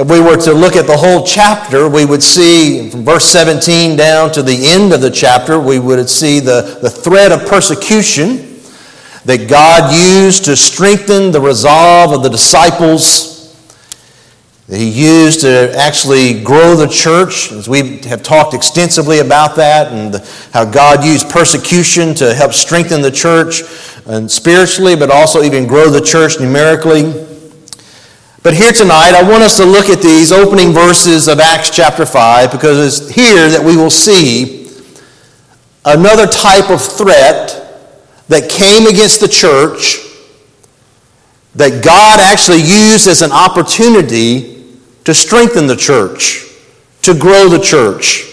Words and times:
If 0.00 0.10
we 0.10 0.18
were 0.18 0.38
to 0.38 0.54
look 0.54 0.76
at 0.76 0.86
the 0.86 0.96
whole 0.96 1.26
chapter, 1.26 1.86
we 1.86 2.06
would 2.06 2.22
see 2.22 2.88
from 2.88 3.04
verse 3.04 3.26
17 3.26 3.96
down 3.98 4.32
to 4.32 4.42
the 4.42 4.68
end 4.68 4.94
of 4.94 5.02
the 5.02 5.10
chapter, 5.10 5.60
we 5.60 5.78
would 5.78 6.08
see 6.08 6.40
the, 6.40 6.78
the 6.80 6.88
thread 6.88 7.32
of 7.32 7.46
persecution 7.46 8.62
that 9.26 9.46
God 9.46 9.94
used 9.94 10.46
to 10.46 10.56
strengthen 10.56 11.32
the 11.32 11.40
resolve 11.42 12.12
of 12.12 12.22
the 12.22 12.30
disciples. 12.30 13.54
That 14.68 14.78
he 14.78 14.88
used 14.88 15.42
to 15.42 15.70
actually 15.76 16.42
grow 16.42 16.76
the 16.76 16.88
church, 16.88 17.52
as 17.52 17.68
we 17.68 17.98
have 18.04 18.22
talked 18.22 18.54
extensively 18.54 19.18
about 19.18 19.54
that, 19.56 19.92
and 19.92 20.14
how 20.54 20.64
God 20.64 21.04
used 21.04 21.28
persecution 21.28 22.14
to 22.14 22.32
help 22.32 22.54
strengthen 22.54 23.02
the 23.02 23.10
church 23.10 23.64
and 24.06 24.30
spiritually, 24.30 24.96
but 24.96 25.10
also 25.10 25.42
even 25.42 25.66
grow 25.66 25.90
the 25.90 26.00
church 26.00 26.40
numerically. 26.40 27.29
But 28.42 28.54
here 28.54 28.72
tonight, 28.72 29.12
I 29.12 29.22
want 29.22 29.42
us 29.42 29.58
to 29.58 29.66
look 29.66 29.90
at 29.90 30.00
these 30.00 30.32
opening 30.32 30.72
verses 30.72 31.28
of 31.28 31.40
Acts 31.40 31.68
chapter 31.68 32.06
5 32.06 32.50
because 32.50 33.02
it's 33.02 33.14
here 33.14 33.50
that 33.50 33.62
we 33.62 33.76
will 33.76 33.90
see 33.90 34.66
another 35.84 36.26
type 36.26 36.70
of 36.70 36.80
threat 36.80 37.84
that 38.28 38.48
came 38.48 38.86
against 38.86 39.20
the 39.20 39.28
church 39.28 39.98
that 41.54 41.84
God 41.84 42.18
actually 42.18 42.62
used 42.62 43.08
as 43.08 43.20
an 43.20 43.30
opportunity 43.30 44.64
to 45.04 45.12
strengthen 45.12 45.66
the 45.66 45.76
church, 45.76 46.46
to 47.02 47.12
grow 47.12 47.46
the 47.46 47.60
church. 47.60 48.24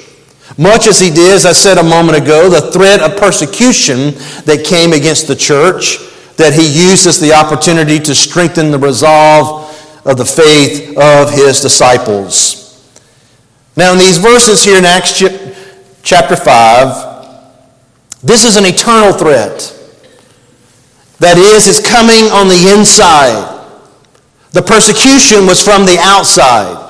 Much 0.58 0.88
as 0.88 1.02
he 1.02 1.09
did, 1.09 1.33
as 1.33 1.45
I 1.45 1.52
said 1.52 1.78
a 1.78 1.83
moment 1.83 2.17
ago, 2.17 2.50
the 2.50 2.72
threat 2.72 3.02
of 3.02 3.19
persecution 3.19 4.11
that 4.45 4.63
came 4.66 4.94
against 4.94 5.28
the 5.28 5.35
church, 5.35 5.97
that 6.38 6.53
he 6.53 6.66
uses 6.66 7.19
the 7.19 7.33
opportunity 7.33 8.00
to 8.00 8.16
strengthen 8.16 8.72
the 8.72 8.80
resolve 8.80 9.67
of 10.08 10.17
the 10.17 10.25
faith 10.25 10.97
of 10.97 11.30
his 11.30 11.61
disciples. 11.61 12.63
Now, 13.75 13.91
in 13.91 14.00
these 14.00 14.17
verses 14.17 14.63
here 14.63 14.77
in 14.77 14.86
Acts 14.86 15.22
chapter 16.02 16.36
5, 16.36 18.23
this 18.23 18.44
is 18.44 18.58
an 18.58 18.66
eternal 18.66 19.13
threat. 19.13 19.73
That 21.19 21.38
is, 21.38 21.67
it's 21.67 21.85
coming 21.88 22.31
on 22.31 22.47
the 22.47 22.73
inside. 22.75 23.53
The 24.52 24.61
persecution 24.61 25.45
was 25.45 25.63
from 25.63 25.85
the 25.85 25.97
outside. 26.00 26.85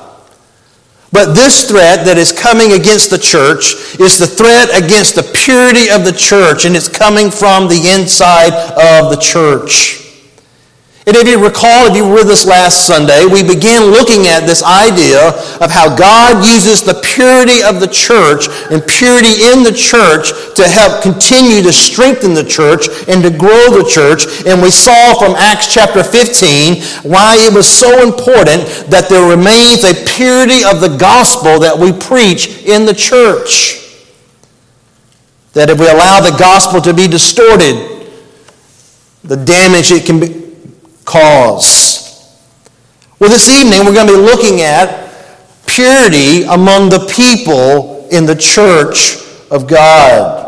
But 1.10 1.34
this 1.34 1.68
threat 1.68 2.04
that 2.04 2.18
is 2.18 2.32
coming 2.32 2.72
against 2.72 3.10
the 3.10 3.18
church 3.18 3.98
is 3.98 4.18
the 4.18 4.26
threat 4.26 4.70
against 4.76 5.14
the 5.14 5.22
purity 5.22 5.90
of 5.90 6.04
the 6.04 6.12
church, 6.12 6.64
and 6.66 6.76
it's 6.76 6.88
coming 6.88 7.30
from 7.30 7.68
the 7.68 7.92
inside 7.94 8.52
of 8.52 9.10
the 9.10 9.16
church. 9.20 10.07
And 11.08 11.16
if 11.16 11.26
you 11.26 11.42
recall, 11.42 11.88
if 11.88 11.96
you 11.96 12.04
were 12.04 12.20
with 12.20 12.28
us 12.28 12.44
last 12.44 12.86
Sunday, 12.86 13.24
we 13.24 13.40
began 13.40 13.88
looking 13.88 14.26
at 14.26 14.44
this 14.44 14.62
idea 14.62 15.32
of 15.56 15.70
how 15.70 15.96
God 15.96 16.44
uses 16.44 16.82
the 16.82 17.00
purity 17.00 17.64
of 17.64 17.80
the 17.80 17.88
church 17.88 18.44
and 18.68 18.84
purity 18.84 19.40
in 19.40 19.64
the 19.64 19.72
church 19.72 20.36
to 20.52 20.68
help 20.68 21.02
continue 21.02 21.62
to 21.62 21.72
strengthen 21.72 22.34
the 22.34 22.44
church 22.44 22.92
and 23.08 23.24
to 23.24 23.30
grow 23.30 23.72
the 23.72 23.88
church. 23.88 24.44
And 24.44 24.60
we 24.60 24.70
saw 24.70 25.18
from 25.18 25.32
Acts 25.36 25.72
chapter 25.72 26.04
15 26.04 27.08
why 27.08 27.40
it 27.40 27.54
was 27.54 27.64
so 27.66 28.04
important 28.04 28.68
that 28.92 29.08
there 29.08 29.24
remains 29.24 29.88
a 29.88 29.96
purity 30.04 30.60
of 30.60 30.82
the 30.82 30.94
gospel 31.00 31.58
that 31.60 31.72
we 31.72 31.90
preach 31.90 32.68
in 32.68 32.84
the 32.84 32.92
church. 32.92 33.80
That 35.54 35.70
if 35.70 35.80
we 35.80 35.88
allow 35.88 36.20
the 36.20 36.36
gospel 36.36 36.82
to 36.82 36.92
be 36.92 37.08
distorted, 37.08 38.12
the 39.24 39.36
damage 39.36 39.90
it 39.90 40.04
can 40.04 40.20
be, 40.20 40.47
cause. 41.08 42.04
Well, 43.18 43.30
this 43.30 43.48
evening 43.48 43.84
we're 43.86 43.94
going 43.94 44.06
to 44.06 44.12
be 44.12 44.20
looking 44.20 44.60
at 44.60 45.08
purity 45.66 46.42
among 46.44 46.90
the 46.90 47.10
people 47.10 48.06
in 48.10 48.26
the 48.26 48.36
church 48.36 49.16
of 49.50 49.66
God. 49.66 50.44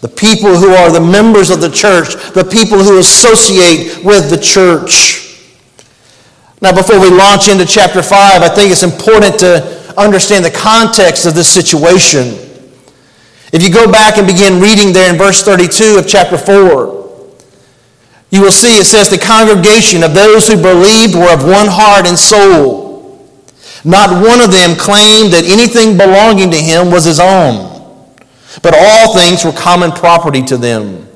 The 0.00 0.08
people 0.08 0.56
who 0.56 0.70
are 0.70 0.90
the 0.90 1.00
members 1.00 1.50
of 1.50 1.60
the 1.60 1.70
church, 1.70 2.14
the 2.34 2.44
people 2.44 2.78
who 2.78 2.98
associate 2.98 4.04
with 4.04 4.30
the 4.30 4.38
church. 4.38 5.46
Now, 6.60 6.74
before 6.74 7.00
we 7.00 7.10
launch 7.10 7.48
into 7.48 7.64
chapter 7.64 8.02
5, 8.02 8.42
I 8.42 8.48
think 8.48 8.72
it's 8.72 8.82
important 8.82 9.38
to 9.40 9.94
understand 9.96 10.44
the 10.44 10.50
context 10.50 11.24
of 11.24 11.34
this 11.34 11.48
situation. 11.48 12.34
If 13.52 13.62
you 13.62 13.72
go 13.72 13.90
back 13.90 14.18
and 14.18 14.26
begin 14.26 14.60
reading 14.60 14.92
there 14.92 15.10
in 15.10 15.18
verse 15.18 15.42
32 15.42 15.98
of 15.98 16.08
chapter 16.08 16.36
4, 16.36 16.97
you 18.30 18.42
will 18.42 18.52
see 18.52 18.78
it 18.78 18.84
says 18.84 19.08
the 19.08 19.18
congregation 19.18 20.02
of 20.02 20.14
those 20.14 20.46
who 20.46 20.60
believed 20.60 21.14
were 21.14 21.32
of 21.32 21.44
one 21.44 21.66
heart 21.68 22.06
and 22.06 22.18
soul. 22.18 22.86
Not 23.84 24.22
one 24.22 24.40
of 24.40 24.52
them 24.52 24.76
claimed 24.76 25.32
that 25.32 25.48
anything 25.48 25.96
belonging 25.96 26.50
to 26.50 26.60
him 26.60 26.90
was 26.90 27.04
his 27.04 27.20
own, 27.20 27.72
but 28.62 28.74
all 28.76 29.14
things 29.14 29.44
were 29.44 29.52
common 29.52 29.92
property 29.92 30.42
to 30.42 30.56
them. 30.56 31.08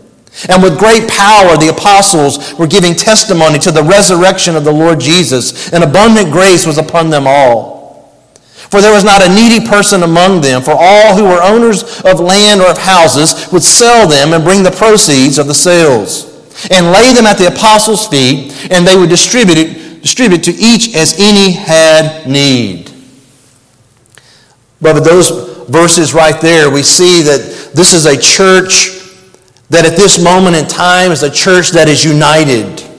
And 0.48 0.62
with 0.62 0.78
great 0.78 1.10
power, 1.10 1.58
the 1.58 1.74
apostles 1.76 2.54
were 2.54 2.66
giving 2.66 2.94
testimony 2.94 3.58
to 3.58 3.70
the 3.72 3.82
resurrection 3.82 4.56
of 4.56 4.64
the 4.64 4.72
Lord 4.72 4.98
Jesus, 4.98 5.70
and 5.72 5.84
abundant 5.84 6.32
grace 6.32 6.64
was 6.64 6.78
upon 6.78 7.10
them 7.10 7.26
all. 7.26 8.32
For 8.70 8.80
there 8.80 8.94
was 8.94 9.04
not 9.04 9.20
a 9.20 9.28
needy 9.28 9.66
person 9.66 10.02
among 10.02 10.40
them, 10.40 10.62
for 10.62 10.74
all 10.74 11.14
who 11.14 11.24
were 11.24 11.42
owners 11.42 12.00
of 12.06 12.20
land 12.20 12.62
or 12.62 12.70
of 12.70 12.78
houses 12.78 13.52
would 13.52 13.62
sell 13.62 14.08
them 14.08 14.32
and 14.32 14.44
bring 14.44 14.62
the 14.62 14.70
proceeds 14.70 15.36
of 15.36 15.46
the 15.46 15.54
sales 15.54 16.31
and 16.70 16.92
lay 16.92 17.12
them 17.12 17.26
at 17.26 17.38
the 17.38 17.48
apostles' 17.48 18.06
feet, 18.06 18.70
and 18.70 18.86
they 18.86 18.96
would 18.96 19.10
distribute 19.10 19.58
it, 19.58 20.02
distribute 20.02 20.44
to 20.44 20.52
each 20.52 20.94
as 20.94 21.18
any 21.18 21.52
had 21.52 22.26
need. 22.26 22.90
But 24.80 25.00
those 25.00 25.66
verses 25.68 26.12
right 26.12 26.40
there, 26.40 26.70
we 26.70 26.82
see 26.82 27.22
that 27.22 27.72
this 27.74 27.94
is 27.94 28.06
a 28.06 28.16
church 28.16 29.00
that 29.70 29.86
at 29.86 29.96
this 29.96 30.22
moment 30.22 30.56
in 30.56 30.66
time 30.66 31.12
is 31.12 31.22
a 31.22 31.30
church 31.30 31.70
that 31.70 31.88
is 31.88 32.04
united 32.04 32.91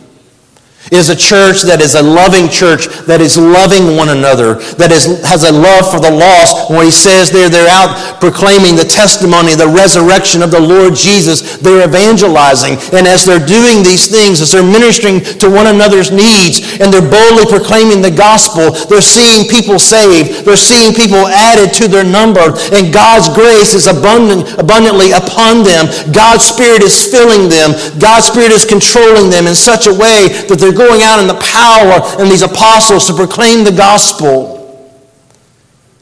is 0.94 1.10
a 1.10 1.16
church 1.16 1.64
that 1.64 1.82
is 1.82 1.96
a 1.96 2.04
loving 2.04 2.50
church, 2.50 2.88
that 3.06 3.22
is 3.22 3.38
loving 3.38 3.96
one 3.96 4.10
another, 4.10 4.56
that 4.78 4.92
is, 4.92 5.22
has 5.24 5.44
a 5.44 5.52
love 5.52 5.90
for 5.90 6.00
the 6.00 6.12
lost. 6.12 6.70
When 6.70 6.86
he 6.86 6.92
says 6.92 7.32
there, 7.32 7.50
they're 7.50 7.70
out 7.70 8.20
proclaiming 8.20 8.76
the 8.76 8.88
testimony, 8.88 9.56
the 9.56 9.70
resurrection 9.70 10.42
of 10.42 10.52
the 10.52 10.60
Lord 10.60 10.96
Jesus. 10.96 11.58
They're 11.58 11.88
evangelizing. 11.88 12.80
And 12.92 13.08
as 13.08 13.26
they're 13.26 13.44
doing 13.44 13.84
these 13.84 14.12
things, 14.12 14.42
as 14.42 14.52
they're 14.52 14.66
ministering 14.66 15.24
to 15.40 15.48
one 15.50 15.68
another's 15.68 16.12
needs, 16.12 16.80
and 16.80 16.92
they're 16.92 17.04
boldly 17.04 17.48
proclaiming 17.48 18.02
the 18.02 18.14
gospel, 18.14 18.76
they're 18.88 19.04
seeing 19.04 19.48
people 19.48 19.80
saved. 19.80 20.46
They're 20.46 20.60
seeing 20.60 20.94
people 20.94 21.28
added 21.28 21.74
to 21.80 21.88
their 21.88 22.06
number. 22.06 22.54
And 22.76 22.94
God's 22.94 23.32
grace 23.32 23.74
is 23.74 23.88
abundant, 23.88 24.60
abundantly 24.60 25.12
upon 25.12 25.64
them. 25.64 25.88
God's 26.12 26.44
Spirit 26.44 26.84
is 26.84 26.96
filling 27.08 27.50
them. 27.50 27.76
God's 28.00 28.28
Spirit 28.28 28.52
is 28.52 28.66
controlling 28.66 29.30
them 29.30 29.48
in 29.48 29.56
such 29.56 29.88
a 29.88 29.94
way 29.94 30.46
that 30.48 30.58
they're 30.60 30.76
going 30.88 31.02
out 31.02 31.20
in 31.20 31.28
the 31.28 31.40
power 31.40 32.22
and 32.22 32.30
these 32.30 32.42
apostles 32.42 33.08
to 33.08 33.14
proclaim 33.14 33.64
the 33.64 33.72
gospel. 33.72 34.60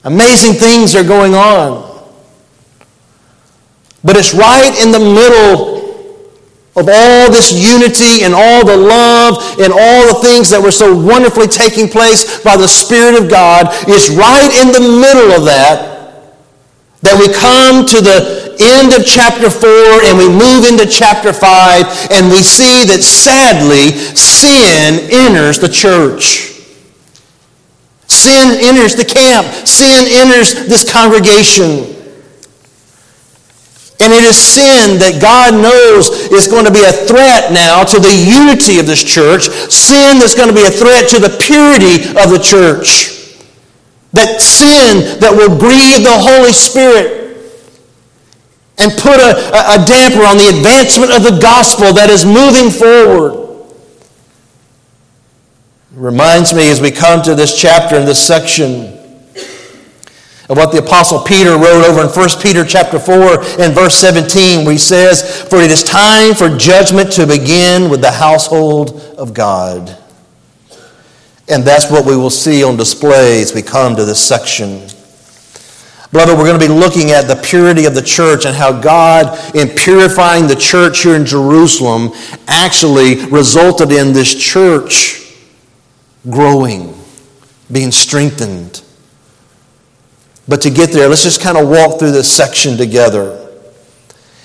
Amazing 0.03 0.53
things 0.53 0.95
are 0.95 1.03
going 1.03 1.35
on. 1.35 1.89
But 4.03 4.17
it's 4.17 4.33
right 4.33 4.73
in 4.81 4.91
the 4.91 4.99
middle 4.99 5.81
of 6.75 6.87
all 6.87 7.31
this 7.31 7.51
unity 7.51 8.23
and 8.23 8.33
all 8.33 8.65
the 8.65 8.77
love 8.77 9.59
and 9.59 9.71
all 9.71 10.07
the 10.07 10.19
things 10.25 10.49
that 10.49 10.61
were 10.61 10.71
so 10.71 10.95
wonderfully 10.95 11.47
taking 11.47 11.87
place 11.87 12.41
by 12.43 12.57
the 12.57 12.67
Spirit 12.67 13.21
of 13.21 13.29
God. 13.29 13.67
It's 13.87 14.09
right 14.09 14.49
in 14.61 14.71
the 14.71 14.79
middle 14.79 15.35
of 15.35 15.45
that 15.45 15.91
that 17.01 17.17
we 17.17 17.33
come 17.33 17.85
to 17.85 18.01
the 18.01 18.50
end 18.67 18.93
of 18.93 19.05
chapter 19.05 19.49
4 19.49 19.67
and 20.05 20.17
we 20.17 20.27
move 20.27 20.65
into 20.67 20.85
chapter 20.85 21.33
5 21.33 22.11
and 22.11 22.29
we 22.29 22.43
see 22.43 22.85
that 22.85 23.01
sadly 23.01 23.91
sin 24.15 25.09
enters 25.11 25.59
the 25.59 25.69
church. 25.69 26.51
Sin 28.11 28.59
enters 28.59 28.95
the 28.95 29.05
camp. 29.05 29.47
Sin 29.65 30.05
enters 30.11 30.67
this 30.67 30.83
congregation. 30.83 31.95
And 34.01 34.11
it 34.11 34.25
is 34.25 34.35
sin 34.35 34.97
that 34.97 35.21
God 35.21 35.53
knows 35.53 36.09
is 36.33 36.47
going 36.49 36.65
to 36.65 36.73
be 36.73 36.83
a 36.83 36.91
threat 36.91 37.53
now 37.53 37.83
to 37.85 37.99
the 37.99 38.11
unity 38.11 38.79
of 38.79 38.87
this 38.87 39.03
church. 39.03 39.47
Sin 39.69 40.17
that's 40.17 40.33
going 40.33 40.49
to 40.49 40.55
be 40.55 40.65
a 40.65 40.73
threat 40.73 41.07
to 41.13 41.19
the 41.19 41.29
purity 41.37 42.09
of 42.17 42.33
the 42.33 42.41
church. 42.41 43.21
That 44.13 44.41
sin 44.41 45.21
that 45.21 45.31
will 45.31 45.53
grieve 45.53 46.03
the 46.03 46.17
Holy 46.17 46.51
Spirit 46.51 47.20
and 48.81 48.91
put 48.99 49.19
a, 49.21 49.31
a 49.53 49.85
damper 49.85 50.25
on 50.25 50.37
the 50.37 50.49
advancement 50.49 51.11
of 51.13 51.23
the 51.23 51.39
gospel 51.39 51.93
that 51.93 52.09
is 52.09 52.25
moving 52.25 52.69
forward. 52.69 53.41
It 55.93 55.99
reminds 55.99 56.53
me 56.53 56.69
as 56.71 56.81
we 56.81 56.89
come 56.89 57.21
to 57.23 57.35
this 57.35 57.59
chapter 57.59 57.95
in 57.97 58.05
this 58.05 58.25
section 58.25 58.97
of 60.49 60.57
what 60.57 60.73
the 60.73 60.79
apostle 60.79 61.19
Peter 61.19 61.51
wrote 61.51 61.85
over 61.85 62.01
in 62.01 62.07
1 62.07 62.29
Peter 62.41 62.65
chapter 62.65 62.99
4 62.99 63.15
and 63.61 63.73
verse 63.73 63.95
17 63.95 64.65
where 64.65 64.73
he 64.73 64.77
says, 64.77 65.21
"For 65.21 65.61
it 65.61 65.71
is 65.71 65.83
time 65.83 66.35
for 66.35 66.49
judgment 66.49 67.11
to 67.13 67.25
begin 67.25 67.89
with 67.89 68.01
the 68.01 68.11
household 68.11 69.01
of 69.17 69.33
God." 69.33 69.95
And 71.47 71.63
that's 71.63 71.89
what 71.89 72.05
we 72.05 72.15
will 72.15 72.29
see 72.29 72.63
on 72.63 72.77
display 72.77 73.41
as 73.41 73.53
we 73.53 73.61
come 73.61 73.95
to 73.95 74.05
this 74.05 74.19
section. 74.19 74.87
Beloved, 76.11 76.37
we're 76.37 76.45
going 76.45 76.59
to 76.59 76.67
be 76.67 76.73
looking 76.73 77.11
at 77.11 77.27
the 77.27 77.37
purity 77.37 77.85
of 77.85 77.95
the 77.95 78.01
church 78.01 78.45
and 78.45 78.53
how 78.53 78.77
God, 78.77 79.55
in 79.55 79.69
purifying 79.69 80.45
the 80.47 80.57
church 80.57 81.03
here 81.03 81.15
in 81.15 81.25
Jerusalem, 81.25 82.11
actually 82.47 83.25
resulted 83.27 83.91
in 83.91 84.11
this 84.11 84.35
church 84.35 85.37
growing, 86.29 86.93
being 87.71 87.91
strengthened. 87.91 88.83
But 90.49 90.61
to 90.61 90.69
get 90.69 90.91
there, 90.91 91.07
let's 91.07 91.23
just 91.23 91.41
kind 91.41 91.57
of 91.57 91.69
walk 91.69 91.97
through 91.97 92.11
this 92.11 92.29
section 92.29 92.75
together. 92.75 93.37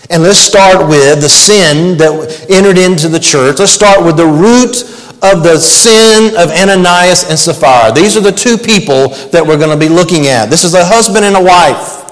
And 0.08 0.22
let's 0.22 0.38
start 0.38 0.88
with 0.88 1.20
the 1.20 1.28
sin 1.28 1.98
that 1.98 2.46
entered 2.48 2.78
into 2.78 3.08
the 3.08 3.18
church. 3.18 3.58
Let's 3.58 3.72
start 3.72 4.04
with 4.04 4.16
the 4.16 4.26
root 4.26 4.84
of 5.22 5.42
the 5.42 5.58
sin 5.58 6.36
of 6.36 6.50
Ananias 6.50 7.28
and 7.28 7.38
Sapphira. 7.38 7.92
These 7.92 8.16
are 8.16 8.20
the 8.20 8.32
two 8.32 8.56
people 8.58 9.08
that 9.30 9.44
we're 9.46 9.56
going 9.56 9.70
to 9.70 9.76
be 9.76 9.88
looking 9.88 10.26
at. 10.26 10.46
This 10.46 10.64
is 10.64 10.74
a 10.74 10.84
husband 10.84 11.24
and 11.24 11.36
a 11.36 11.42
wife. 11.42 12.04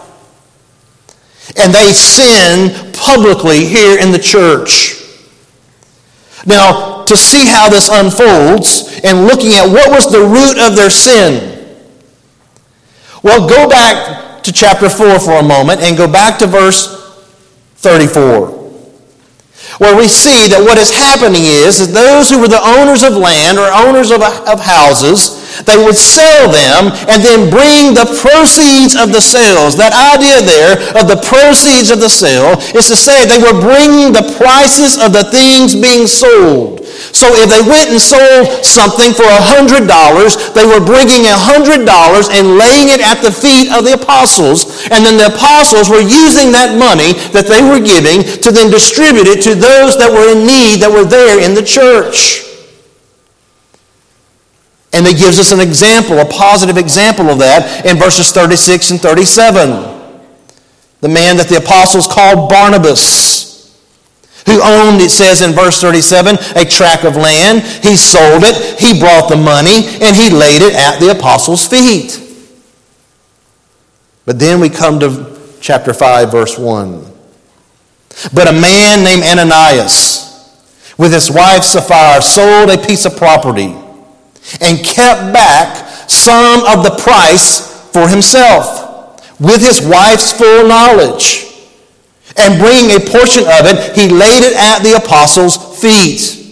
And 1.56 1.72
they 1.72 1.92
sin 1.92 2.92
publicly 2.92 3.66
here 3.66 3.98
in 3.98 4.10
the 4.10 4.18
church. 4.18 5.02
Now, 6.46 7.04
to 7.04 7.16
see 7.16 7.46
how 7.46 7.68
this 7.68 7.88
unfolds 7.92 9.00
and 9.04 9.26
looking 9.26 9.52
at 9.52 9.66
what 9.66 9.90
was 9.90 10.10
the 10.10 10.20
root 10.20 10.58
of 10.66 10.76
their 10.76 10.90
sin. 10.90 11.50
Well, 13.22 13.48
go 13.48 13.68
back 13.68 14.42
to 14.44 14.52
chapter 14.52 14.88
4 14.88 15.18
for 15.20 15.32
a 15.32 15.42
moment 15.42 15.80
and 15.80 15.96
go 15.96 16.10
back 16.10 16.38
to 16.38 16.46
verse 16.46 17.02
34 17.76 18.63
where 19.79 19.97
we 19.97 20.06
see 20.06 20.47
that 20.49 20.62
what 20.62 20.79
is 20.79 20.91
happening 20.91 21.47
is 21.47 21.82
that 21.82 21.91
those 21.91 22.31
who 22.31 22.38
were 22.38 22.50
the 22.50 22.62
owners 22.62 23.03
of 23.03 23.19
land 23.19 23.59
or 23.59 23.71
owners 23.73 24.11
of, 24.11 24.23
of 24.23 24.62
houses, 24.62 25.43
they 25.67 25.79
would 25.79 25.97
sell 25.97 26.50
them 26.50 26.94
and 27.11 27.23
then 27.23 27.50
bring 27.50 27.94
the 27.94 28.06
proceeds 28.23 28.94
of 28.94 29.11
the 29.11 29.23
sales. 29.23 29.76
That 29.79 29.94
idea 29.94 30.43
there 30.43 30.79
of 30.99 31.06
the 31.06 31.19
proceeds 31.23 31.91
of 31.91 31.99
the 31.99 32.11
sale 32.11 32.59
is 32.75 32.91
to 32.91 32.97
say 32.99 33.26
they 33.26 33.43
were 33.43 33.59
bringing 33.59 34.12
the 34.12 34.26
prices 34.38 34.99
of 34.99 35.15
the 35.15 35.26
things 35.31 35.75
being 35.75 36.06
sold. 36.06 36.83
So 37.14 37.31
if 37.35 37.50
they 37.50 37.62
went 37.62 37.91
and 37.91 38.00
sold 38.00 38.64
something 38.64 39.14
for 39.14 39.26
$100, 39.26 39.87
they 40.55 40.67
were 40.67 40.82
bringing 40.82 41.26
$100 41.26 41.87
and 42.31 42.44
laying 42.58 42.91
it 42.91 43.02
at 43.02 43.23
the 43.23 43.31
feet 43.31 43.70
of 43.75 43.85
the 43.85 43.94
apostles. 43.99 44.87
And 44.91 45.05
then 45.05 45.17
the 45.17 45.35
apostles 45.35 45.91
were 45.91 46.02
using 46.02 46.52
that 46.52 46.79
money 46.79 47.14
that 47.35 47.46
they 47.46 47.62
were 47.62 47.82
giving 47.82 48.23
to 48.43 48.50
then 48.50 48.70
distribute 48.70 49.26
it 49.26 49.43
to 49.46 49.55
those 49.55 49.96
that 49.99 50.11
were 50.11 50.35
in 50.35 50.46
need 50.46 50.82
that 50.82 50.91
were 50.91 51.06
there 51.06 51.43
in 51.43 51.55
the 51.55 51.62
church. 51.62 52.44
And 54.94 55.06
it 55.06 55.19
gives 55.19 55.38
us 55.38 55.50
an 55.50 55.61
example, 55.61 56.19
a 56.20 56.25
positive 56.25 56.79
example 56.79 57.29
of 57.29 57.38
that 57.38 57.85
in 57.85 57.99
verses 57.99 58.31
36 58.31 58.93
and 58.93 59.00
37. 59.00 59.94
The 61.00 61.08
man 61.08 61.37
that 61.37 61.49
the 61.49 61.58
apostles 61.58 62.06
called 62.06 62.49
Barnabas 62.49 63.53
who 64.46 64.61
owned, 64.62 65.00
it 65.00 65.11
says 65.11 65.43
in 65.43 65.52
verse 65.52 65.81
37, 65.81 66.37
a 66.56 66.64
tract 66.64 67.05
of 67.05 67.17
land. 67.17 67.62
He 67.62 67.96
sold 67.96 68.43
it, 68.44 68.79
he 68.79 68.99
brought 68.99 69.29
the 69.29 69.37
money, 69.37 69.87
and 70.02 70.14
he 70.14 70.31
laid 70.31 70.62
it 70.62 70.75
at 70.75 71.00
the 71.00 71.11
apostles' 71.11 71.67
feet. 71.67 72.20
But 74.26 74.38
then 74.38 74.61
we 74.61 74.69
come 74.69 75.00
to 75.00 75.56
chapter 75.61 75.94
5, 75.94 76.31
verse 76.31 76.58
1. 76.58 77.12
But 78.32 78.49
a 78.49 78.52
man 78.52 79.02
named 79.02 79.23
Ananias, 79.25 80.23
with 80.99 81.12
his 81.12 81.31
wife 81.31 81.64
Sapphira, 81.64 82.23
sold 82.23 82.70
a 82.70 82.79
piece 82.79 83.05
of 83.06 83.17
property 83.17 83.75
and 84.61 84.85
kept 84.85 85.32
back 85.32 85.88
some 86.08 86.61
of 86.67 86.85
the 86.85 86.97
price 87.02 87.90
for 87.93 88.08
himself 88.08 88.82
with 89.40 89.61
his 89.61 89.85
wife's 89.87 90.32
full 90.32 90.69
knowledge 90.69 91.53
and 92.36 92.58
bringing 92.58 92.96
a 92.96 93.00
portion 93.00 93.44
of 93.44 93.66
it, 93.66 93.94
he 93.94 94.08
laid 94.08 94.42
it 94.42 94.54
at 94.56 94.82
the 94.82 94.94
apostles' 94.96 95.56
feet. 95.81 96.44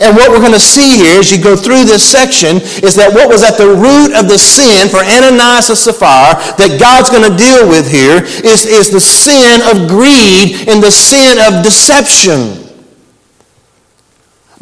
And 0.00 0.16
what 0.16 0.30
we're 0.30 0.40
going 0.40 0.56
to 0.56 0.60
see 0.60 0.96
here 0.96 1.20
as 1.20 1.30
you 1.30 1.42
go 1.42 1.54
through 1.54 1.84
this 1.84 2.02
section 2.02 2.56
is 2.82 2.96
that 2.96 3.12
what 3.12 3.28
was 3.28 3.44
at 3.44 3.58
the 3.58 3.68
root 3.68 4.16
of 4.18 4.26
the 4.26 4.38
sin 4.38 4.88
for 4.88 4.98
Ananias 4.98 5.68
and 5.68 5.78
Sapphira 5.78 6.40
that 6.56 6.80
God's 6.80 7.12
going 7.12 7.28
to 7.28 7.36
deal 7.36 7.68
with 7.68 7.86
here 7.86 8.24
is, 8.24 8.64
is 8.64 8.90
the 8.90 9.00
sin 9.00 9.60
of 9.68 9.86
greed 9.86 10.66
and 10.66 10.82
the 10.82 10.90
sin 10.90 11.38
of 11.38 11.62
deception. 11.62 12.61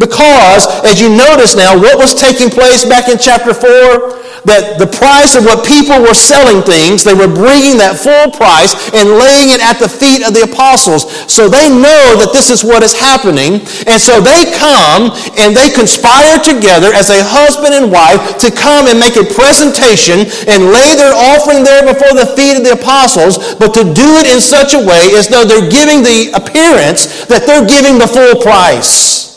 Because, 0.01 0.65
as 0.83 1.01
you 1.01 1.13
notice 1.13 1.55
now, 1.55 1.77
what 1.77 1.99
was 1.99 2.15
taking 2.15 2.49
place 2.49 2.85
back 2.89 3.09
in 3.09 3.19
chapter 3.19 3.53
4? 3.53 4.21
that 4.45 4.81
the 4.81 4.89
price 4.89 5.37
of 5.37 5.45
what 5.45 5.67
people 5.67 6.01
were 6.01 6.17
selling 6.17 6.65
things, 6.65 7.05
they 7.05 7.17
were 7.17 7.29
bringing 7.29 7.77
that 7.81 7.99
full 7.99 8.33
price 8.33 8.73
and 8.97 9.21
laying 9.21 9.53
it 9.53 9.61
at 9.61 9.77
the 9.77 9.91
feet 9.91 10.25
of 10.25 10.33
the 10.33 10.47
apostles. 10.47 11.09
So 11.29 11.49
they 11.49 11.69
know 11.69 12.17
that 12.17 12.33
this 12.33 12.49
is 12.49 12.65
what 12.65 12.81
is 12.83 12.97
happening. 12.97 13.61
And 13.85 14.01
so 14.01 14.21
they 14.21 14.49
come 14.57 15.13
and 15.37 15.53
they 15.53 15.69
conspire 15.73 16.41
together 16.41 16.93
as 16.95 17.13
a 17.13 17.21
husband 17.21 17.77
and 17.77 17.93
wife 17.93 18.41
to 18.41 18.49
come 18.49 18.89
and 18.89 18.97
make 18.97 19.21
a 19.21 19.27
presentation 19.27 20.25
and 20.49 20.73
lay 20.73 20.97
their 20.97 21.13
offering 21.13 21.65
there 21.65 21.85
before 21.85 22.17
the 22.17 22.33
feet 22.37 22.57
of 22.57 22.65
the 22.65 22.77
apostles, 22.77 23.57
but 23.61 23.77
to 23.77 23.85
do 23.85 24.09
it 24.21 24.27
in 24.29 24.41
such 24.41 24.73
a 24.73 24.81
way 24.81 25.13
as 25.17 25.29
though 25.29 25.45
they're 25.45 25.69
giving 25.69 26.01
the 26.01 26.33
appearance 26.33 27.27
that 27.27 27.45
they're 27.45 27.67
giving 27.67 27.99
the 27.99 28.09
full 28.09 28.41
price. 28.41 29.30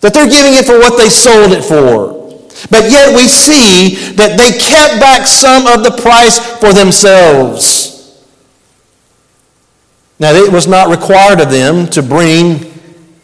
That 0.00 0.14
they're 0.14 0.30
giving 0.30 0.54
it 0.54 0.66
for 0.66 0.78
what 0.78 0.98
they 0.98 1.10
sold 1.10 1.52
it 1.52 1.64
for. 1.64 2.18
But 2.70 2.90
yet 2.90 3.14
we 3.14 3.28
see 3.28 4.12
that 4.14 4.36
they 4.36 4.58
kept 4.58 5.00
back 5.00 5.26
some 5.26 5.66
of 5.66 5.84
the 5.84 6.02
price 6.02 6.38
for 6.58 6.72
themselves. 6.72 7.88
Now, 10.18 10.32
it 10.32 10.52
was 10.52 10.66
not 10.66 10.88
required 10.88 11.40
of 11.40 11.50
them 11.50 11.86
to 11.90 12.02
bring 12.02 12.72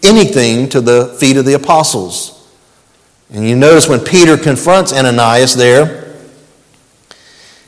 anything 0.02 0.68
to 0.68 0.80
the 0.80 1.16
feet 1.18 1.36
of 1.36 1.44
the 1.44 1.54
apostles. 1.54 2.48
And 3.30 3.48
you 3.48 3.56
notice 3.56 3.88
when 3.88 4.00
Peter 4.00 4.36
confronts 4.36 4.92
Ananias 4.92 5.54
there, 5.54 6.04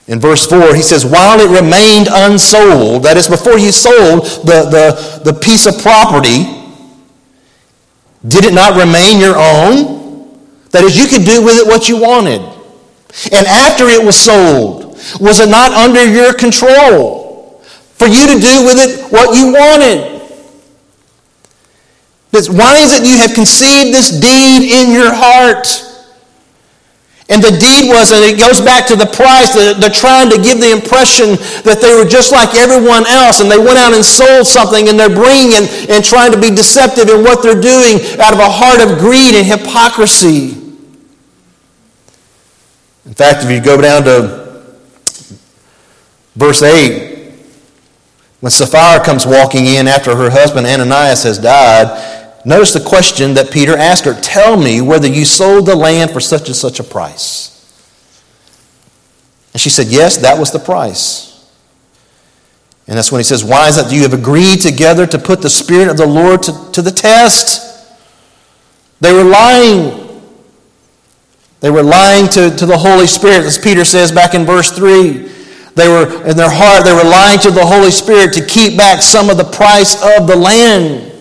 in 0.06 0.20
verse 0.20 0.46
4, 0.46 0.76
he 0.76 0.82
says, 0.82 1.04
While 1.04 1.40
it 1.40 1.50
remained 1.50 2.06
unsold, 2.08 3.02
that 3.02 3.16
is, 3.16 3.28
before 3.28 3.58
you 3.58 3.72
sold 3.72 4.26
the, 4.46 4.68
the, 4.70 5.32
the 5.32 5.38
piece 5.40 5.66
of 5.66 5.82
property, 5.82 6.65
did 8.28 8.44
it 8.44 8.54
not 8.54 8.76
remain 8.76 9.20
your 9.20 9.36
own? 9.36 9.96
That 10.70 10.84
is, 10.84 10.96
you 10.96 11.06
could 11.06 11.24
do 11.24 11.44
with 11.44 11.56
it 11.56 11.66
what 11.66 11.88
you 11.88 12.00
wanted. 12.00 12.40
And 13.32 13.46
after 13.46 13.86
it 13.86 14.04
was 14.04 14.16
sold, 14.16 14.96
was 15.20 15.40
it 15.40 15.48
not 15.48 15.72
under 15.72 16.04
your 16.04 16.34
control 16.34 17.62
for 17.94 18.06
you 18.06 18.26
to 18.26 18.40
do 18.40 18.64
with 18.64 18.76
it 18.78 19.12
what 19.12 19.36
you 19.36 19.52
wanted? 19.52 20.16
Why 22.32 22.76
is 22.76 22.92
it 22.92 23.06
you 23.06 23.16
have 23.16 23.32
conceived 23.32 23.94
this 23.94 24.10
deed 24.10 24.70
in 24.70 24.92
your 24.92 25.14
heart? 25.14 25.66
And 27.28 27.42
the 27.42 27.50
deed 27.58 27.90
was, 27.90 28.12
and 28.14 28.22
it 28.22 28.38
goes 28.38 28.60
back 28.60 28.86
to 28.86 28.94
the 28.94 29.06
price, 29.06 29.50
they're 29.50 29.90
trying 29.90 30.30
to 30.30 30.38
give 30.38 30.60
the 30.62 30.70
impression 30.70 31.34
that 31.66 31.82
they 31.82 31.90
were 31.90 32.06
just 32.06 32.30
like 32.30 32.54
everyone 32.54 33.02
else, 33.10 33.42
and 33.42 33.50
they 33.50 33.58
went 33.58 33.78
out 33.78 33.92
and 33.92 34.04
sold 34.04 34.46
something, 34.46 34.88
and 34.88 34.94
they're 34.94 35.10
bringing 35.10 35.58
and, 35.58 35.66
and 35.90 36.04
trying 36.04 36.30
to 36.30 36.38
be 36.38 36.54
deceptive 36.54 37.10
in 37.10 37.26
what 37.26 37.42
they're 37.42 37.60
doing 37.60 37.98
out 38.22 38.30
of 38.32 38.38
a 38.38 38.46
heart 38.46 38.78
of 38.78 39.02
greed 39.02 39.34
and 39.34 39.42
hypocrisy. 39.42 40.54
In 43.06 43.14
fact, 43.14 43.42
if 43.42 43.50
you 43.50 43.60
go 43.60 43.80
down 43.80 44.04
to 44.04 44.78
verse 46.36 46.62
8, 46.62 47.34
when 48.38 48.50
Sapphira 48.50 49.04
comes 49.04 49.26
walking 49.26 49.66
in 49.66 49.88
after 49.88 50.14
her 50.14 50.30
husband 50.30 50.66
Ananias 50.66 51.24
has 51.24 51.38
died, 51.40 52.15
Notice 52.46 52.72
the 52.74 52.88
question 52.88 53.34
that 53.34 53.50
Peter 53.50 53.76
asked 53.76 54.04
her 54.04 54.14
Tell 54.14 54.56
me 54.56 54.80
whether 54.80 55.08
you 55.08 55.24
sold 55.24 55.66
the 55.66 55.74
land 55.74 56.12
for 56.12 56.20
such 56.20 56.46
and 56.46 56.54
such 56.54 56.78
a 56.78 56.84
price. 56.84 57.52
And 59.52 59.60
she 59.60 59.68
said, 59.68 59.88
Yes, 59.88 60.18
that 60.18 60.38
was 60.38 60.52
the 60.52 60.60
price. 60.60 61.32
And 62.86 62.96
that's 62.96 63.10
when 63.10 63.18
he 63.18 63.24
says, 63.24 63.42
Why 63.44 63.66
is 63.66 63.74
that? 63.74 63.92
You 63.92 64.02
have 64.02 64.14
agreed 64.14 64.60
together 64.60 65.08
to 65.08 65.18
put 65.18 65.42
the 65.42 65.50
Spirit 65.50 65.88
of 65.88 65.96
the 65.96 66.06
Lord 66.06 66.44
to, 66.44 66.70
to 66.70 66.82
the 66.82 66.92
test. 66.92 67.98
They 69.00 69.12
were 69.12 69.24
lying. 69.24 70.22
They 71.58 71.70
were 71.70 71.82
lying 71.82 72.28
to, 72.28 72.56
to 72.56 72.64
the 72.64 72.78
Holy 72.78 73.08
Spirit, 73.08 73.44
as 73.44 73.58
Peter 73.58 73.84
says 73.84 74.12
back 74.12 74.34
in 74.34 74.44
verse 74.44 74.70
3. 74.70 75.32
They 75.74 75.88
were, 75.88 76.24
in 76.24 76.36
their 76.36 76.48
heart, 76.48 76.84
they 76.84 76.92
were 76.92 77.10
lying 77.10 77.40
to 77.40 77.50
the 77.50 77.66
Holy 77.66 77.90
Spirit 77.90 78.32
to 78.34 78.46
keep 78.46 78.78
back 78.78 79.02
some 79.02 79.30
of 79.30 79.36
the 79.36 79.44
price 79.44 80.00
of 80.16 80.28
the 80.28 80.36
land. 80.36 81.14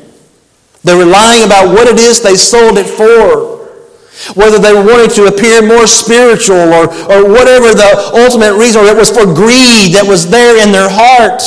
They 0.85 0.93
were 0.93 1.05
lying 1.05 1.41
about 1.43 1.73
what 1.73 1.87
it 1.87 1.97
is 1.97 2.21
they 2.21 2.37
sold 2.37 2.77
it 2.77 2.85
for. 2.85 3.55
Whether 4.37 4.59
they 4.59 4.73
wanted 4.73 5.11
to 5.17 5.25
appear 5.25 5.65
more 5.65 5.87
spiritual 5.87 6.71
or, 6.71 6.87
or 7.09 7.27
whatever 7.27 7.73
the 7.73 8.13
ultimate 8.13 8.53
reason, 8.53 8.85
or 8.85 8.87
it 8.87 8.95
was 8.95 9.09
for 9.09 9.25
greed 9.25 9.97
that 9.97 10.05
was 10.07 10.29
there 10.29 10.61
in 10.61 10.71
their 10.71 10.87
heart. 10.87 11.41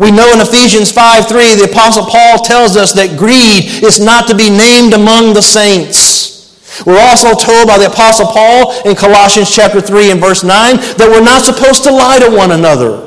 We 0.00 0.10
know 0.10 0.32
in 0.32 0.40
Ephesians 0.40 0.90
5 0.90 1.28
3, 1.28 1.54
the 1.54 1.70
Apostle 1.70 2.04
Paul 2.06 2.40
tells 2.40 2.76
us 2.76 2.92
that 2.94 3.16
greed 3.18 3.84
is 3.84 4.00
not 4.00 4.26
to 4.28 4.34
be 4.34 4.50
named 4.50 4.92
among 4.92 5.32
the 5.34 5.44
saints. 5.44 6.82
We're 6.84 7.00
also 7.00 7.32
told 7.32 7.68
by 7.68 7.78
the 7.78 7.86
Apostle 7.86 8.26
Paul 8.26 8.82
in 8.84 8.96
Colossians 8.96 9.54
chapter 9.54 9.80
3 9.80 10.10
and 10.10 10.20
verse 10.20 10.42
9 10.42 10.76
that 10.98 11.08
we're 11.08 11.24
not 11.24 11.44
supposed 11.44 11.84
to 11.84 11.92
lie 11.92 12.18
to 12.18 12.34
one 12.34 12.50
another. 12.50 13.05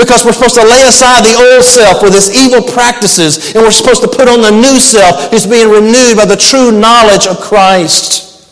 Because 0.00 0.24
we're 0.24 0.32
supposed 0.32 0.54
to 0.54 0.64
lay 0.64 0.80
aside 0.88 1.26
the 1.26 1.36
old 1.36 1.62
self 1.62 2.02
with 2.02 2.14
its 2.16 2.32
evil 2.34 2.62
practices, 2.62 3.54
and 3.54 3.62
we're 3.62 3.70
supposed 3.70 4.00
to 4.00 4.08
put 4.08 4.28
on 4.28 4.40
the 4.40 4.50
new 4.50 4.80
self 4.80 5.30
who's 5.30 5.46
being 5.46 5.68
renewed 5.68 6.16
by 6.16 6.24
the 6.24 6.38
true 6.38 6.72
knowledge 6.72 7.26
of 7.26 7.38
Christ. 7.38 8.48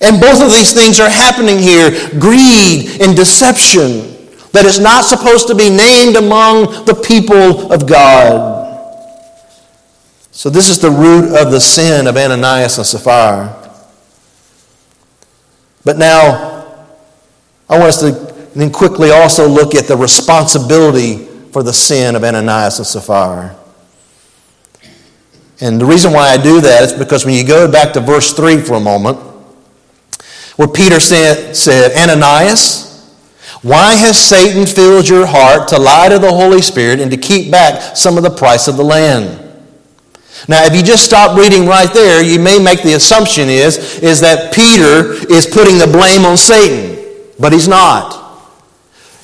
And 0.00 0.20
both 0.20 0.40
of 0.40 0.52
these 0.52 0.72
things 0.72 1.00
are 1.00 1.10
happening 1.10 1.58
here 1.58 1.90
greed 2.20 3.02
and 3.02 3.16
deception 3.16 4.16
that 4.52 4.64
is 4.64 4.78
not 4.78 5.04
supposed 5.04 5.48
to 5.48 5.54
be 5.56 5.68
named 5.68 6.14
among 6.14 6.84
the 6.84 6.94
people 6.94 7.72
of 7.72 7.88
God. 7.88 8.58
So, 10.30 10.48
this 10.48 10.70
is 10.70 10.78
the 10.78 10.90
root 10.90 11.36
of 11.36 11.50
the 11.50 11.60
sin 11.60 12.06
of 12.06 12.16
Ananias 12.16 12.78
and 12.78 12.86
Sapphira. 12.86 13.56
But 15.84 15.98
now, 15.98 16.86
I 17.68 17.78
want 17.78 17.88
us 17.88 18.00
to 18.00 18.39
then 18.54 18.70
quickly 18.70 19.10
also 19.10 19.48
look 19.48 19.74
at 19.74 19.86
the 19.86 19.96
responsibility 19.96 21.26
for 21.52 21.62
the 21.62 21.72
sin 21.72 22.16
of 22.16 22.24
Ananias 22.24 22.78
and 22.78 22.86
Sapphira. 22.86 23.56
And 25.60 25.80
the 25.80 25.84
reason 25.84 26.12
why 26.12 26.30
I 26.30 26.42
do 26.42 26.60
that 26.60 26.82
is 26.84 26.92
because 26.92 27.24
when 27.24 27.34
you 27.34 27.46
go 27.46 27.70
back 27.70 27.92
to 27.92 28.00
verse 28.00 28.32
3 28.32 28.60
for 28.62 28.74
a 28.74 28.80
moment, 28.80 29.18
where 30.56 30.68
Peter 30.68 31.00
said, 31.00 31.54
said 31.54 31.96
Ananias, 31.96 32.88
why 33.62 33.92
has 33.94 34.18
Satan 34.18 34.66
filled 34.66 35.08
your 35.08 35.26
heart 35.26 35.68
to 35.68 35.78
lie 35.78 36.08
to 36.08 36.18
the 36.18 36.30
Holy 36.30 36.62
Spirit 36.62 37.00
and 37.00 37.10
to 37.10 37.16
keep 37.16 37.50
back 37.50 37.96
some 37.96 38.16
of 38.16 38.22
the 38.22 38.30
price 38.30 38.68
of 38.68 38.76
the 38.76 38.84
land? 38.84 39.48
Now, 40.48 40.64
if 40.64 40.74
you 40.74 40.82
just 40.82 41.04
stop 41.04 41.36
reading 41.36 41.66
right 41.66 41.92
there, 41.92 42.22
you 42.22 42.40
may 42.40 42.58
make 42.58 42.82
the 42.82 42.94
assumption 42.94 43.50
is, 43.50 43.98
is 44.02 44.20
that 44.22 44.54
Peter 44.54 45.12
is 45.30 45.46
putting 45.46 45.76
the 45.76 45.86
blame 45.86 46.24
on 46.24 46.38
Satan, 46.38 46.96
but 47.38 47.52
he's 47.52 47.68
not. 47.68 48.29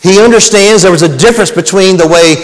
He 0.07 0.23
understands 0.23 0.85
there 0.85 0.93
was 0.93 1.03
a 1.03 1.19
difference 1.19 1.51
between 1.51 1.97
the 1.97 2.07
way 2.07 2.37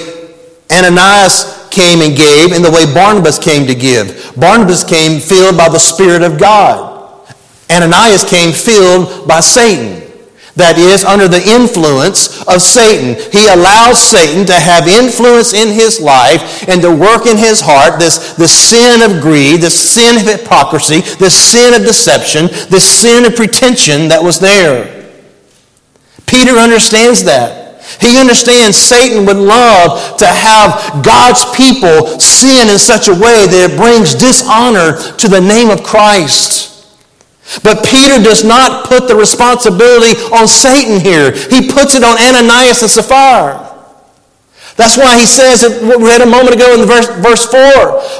Ananias 0.76 1.69
came 1.71 2.02
and 2.02 2.16
gave 2.16 2.50
and 2.50 2.64
the 2.64 2.73
way 2.73 2.92
Barnabas 2.92 3.38
came 3.38 3.69
to 3.69 3.75
give. 3.76 4.35
Barnabas 4.37 4.83
came 4.83 5.21
filled 5.21 5.57
by 5.57 5.69
the 5.69 5.78
Spirit 5.78 6.23
of 6.23 6.40
God. 6.40 7.25
Ananias 7.71 8.25
came 8.25 8.52
filled 8.52 9.28
by 9.28 9.38
Satan 9.38 10.02
that 10.57 10.76
is 10.76 11.04
under 11.04 11.28
the 11.28 11.40
influence 11.54 12.42
of 12.49 12.61
Satan. 12.61 13.14
He 13.31 13.47
allows 13.47 13.97
Satan 13.97 14.45
to 14.47 14.59
have 14.59 14.88
influence 14.88 15.54
in 15.54 15.69
his 15.69 16.00
life 16.00 16.69
and 16.69 16.83
to 16.83 16.90
work 16.90 17.26
in 17.26 17.38
his 17.38 17.61
heart 17.62 18.00
this, 18.00 18.35
this 18.35 18.52
sin 18.52 19.02
of 19.02 19.23
greed, 19.23 19.61
this 19.61 19.78
sin 19.78 20.16
of 20.16 20.23
hypocrisy, 20.23 21.00
this 21.16 21.38
sin 21.38 21.75
of 21.75 21.83
deception, 21.83 22.49
this 22.69 22.85
sin 22.85 23.25
of 23.25 23.37
pretension 23.37 24.09
that 24.09 24.21
was 24.21 24.40
there. 24.40 25.01
Peter 26.33 26.57
understands 26.57 27.23
that. 27.29 27.61
He 28.01 28.17
understands 28.17 28.79
Satan 28.79 29.27
would 29.27 29.37
love 29.37 30.17
to 30.17 30.25
have 30.25 31.05
God's 31.05 31.45
people 31.53 32.19
sin 32.19 32.73
in 32.73 32.79
such 32.79 33.09
a 33.09 33.12
way 33.12 33.45
that 33.45 33.69
it 33.69 33.77
brings 33.77 34.17
dishonor 34.17 34.97
to 35.21 35.29
the 35.29 35.45
name 35.45 35.69
of 35.69 35.85
Christ. 35.85 36.73
But 37.61 37.85
Peter 37.85 38.17
does 38.17 38.49
not 38.49 38.89
put 38.89 39.09
the 39.09 39.15
responsibility 39.15 40.17
on 40.33 40.49
Satan 40.49 41.05
here. 41.05 41.37
He 41.53 41.69
puts 41.69 41.93
it 41.93 42.01
on 42.01 42.17
Ananias 42.17 42.81
and 42.81 42.91
Sapphira. 42.91 43.69
That's 44.81 44.97
why 44.97 45.21
he 45.21 45.27
says, 45.29 45.69
what 45.85 46.01
we 46.01 46.09
read 46.09 46.25
a 46.25 46.27
moment 46.27 46.57
ago 46.57 46.73
in 46.73 46.89
verse, 46.89 47.12
verse 47.21 47.45
4, 47.45 47.61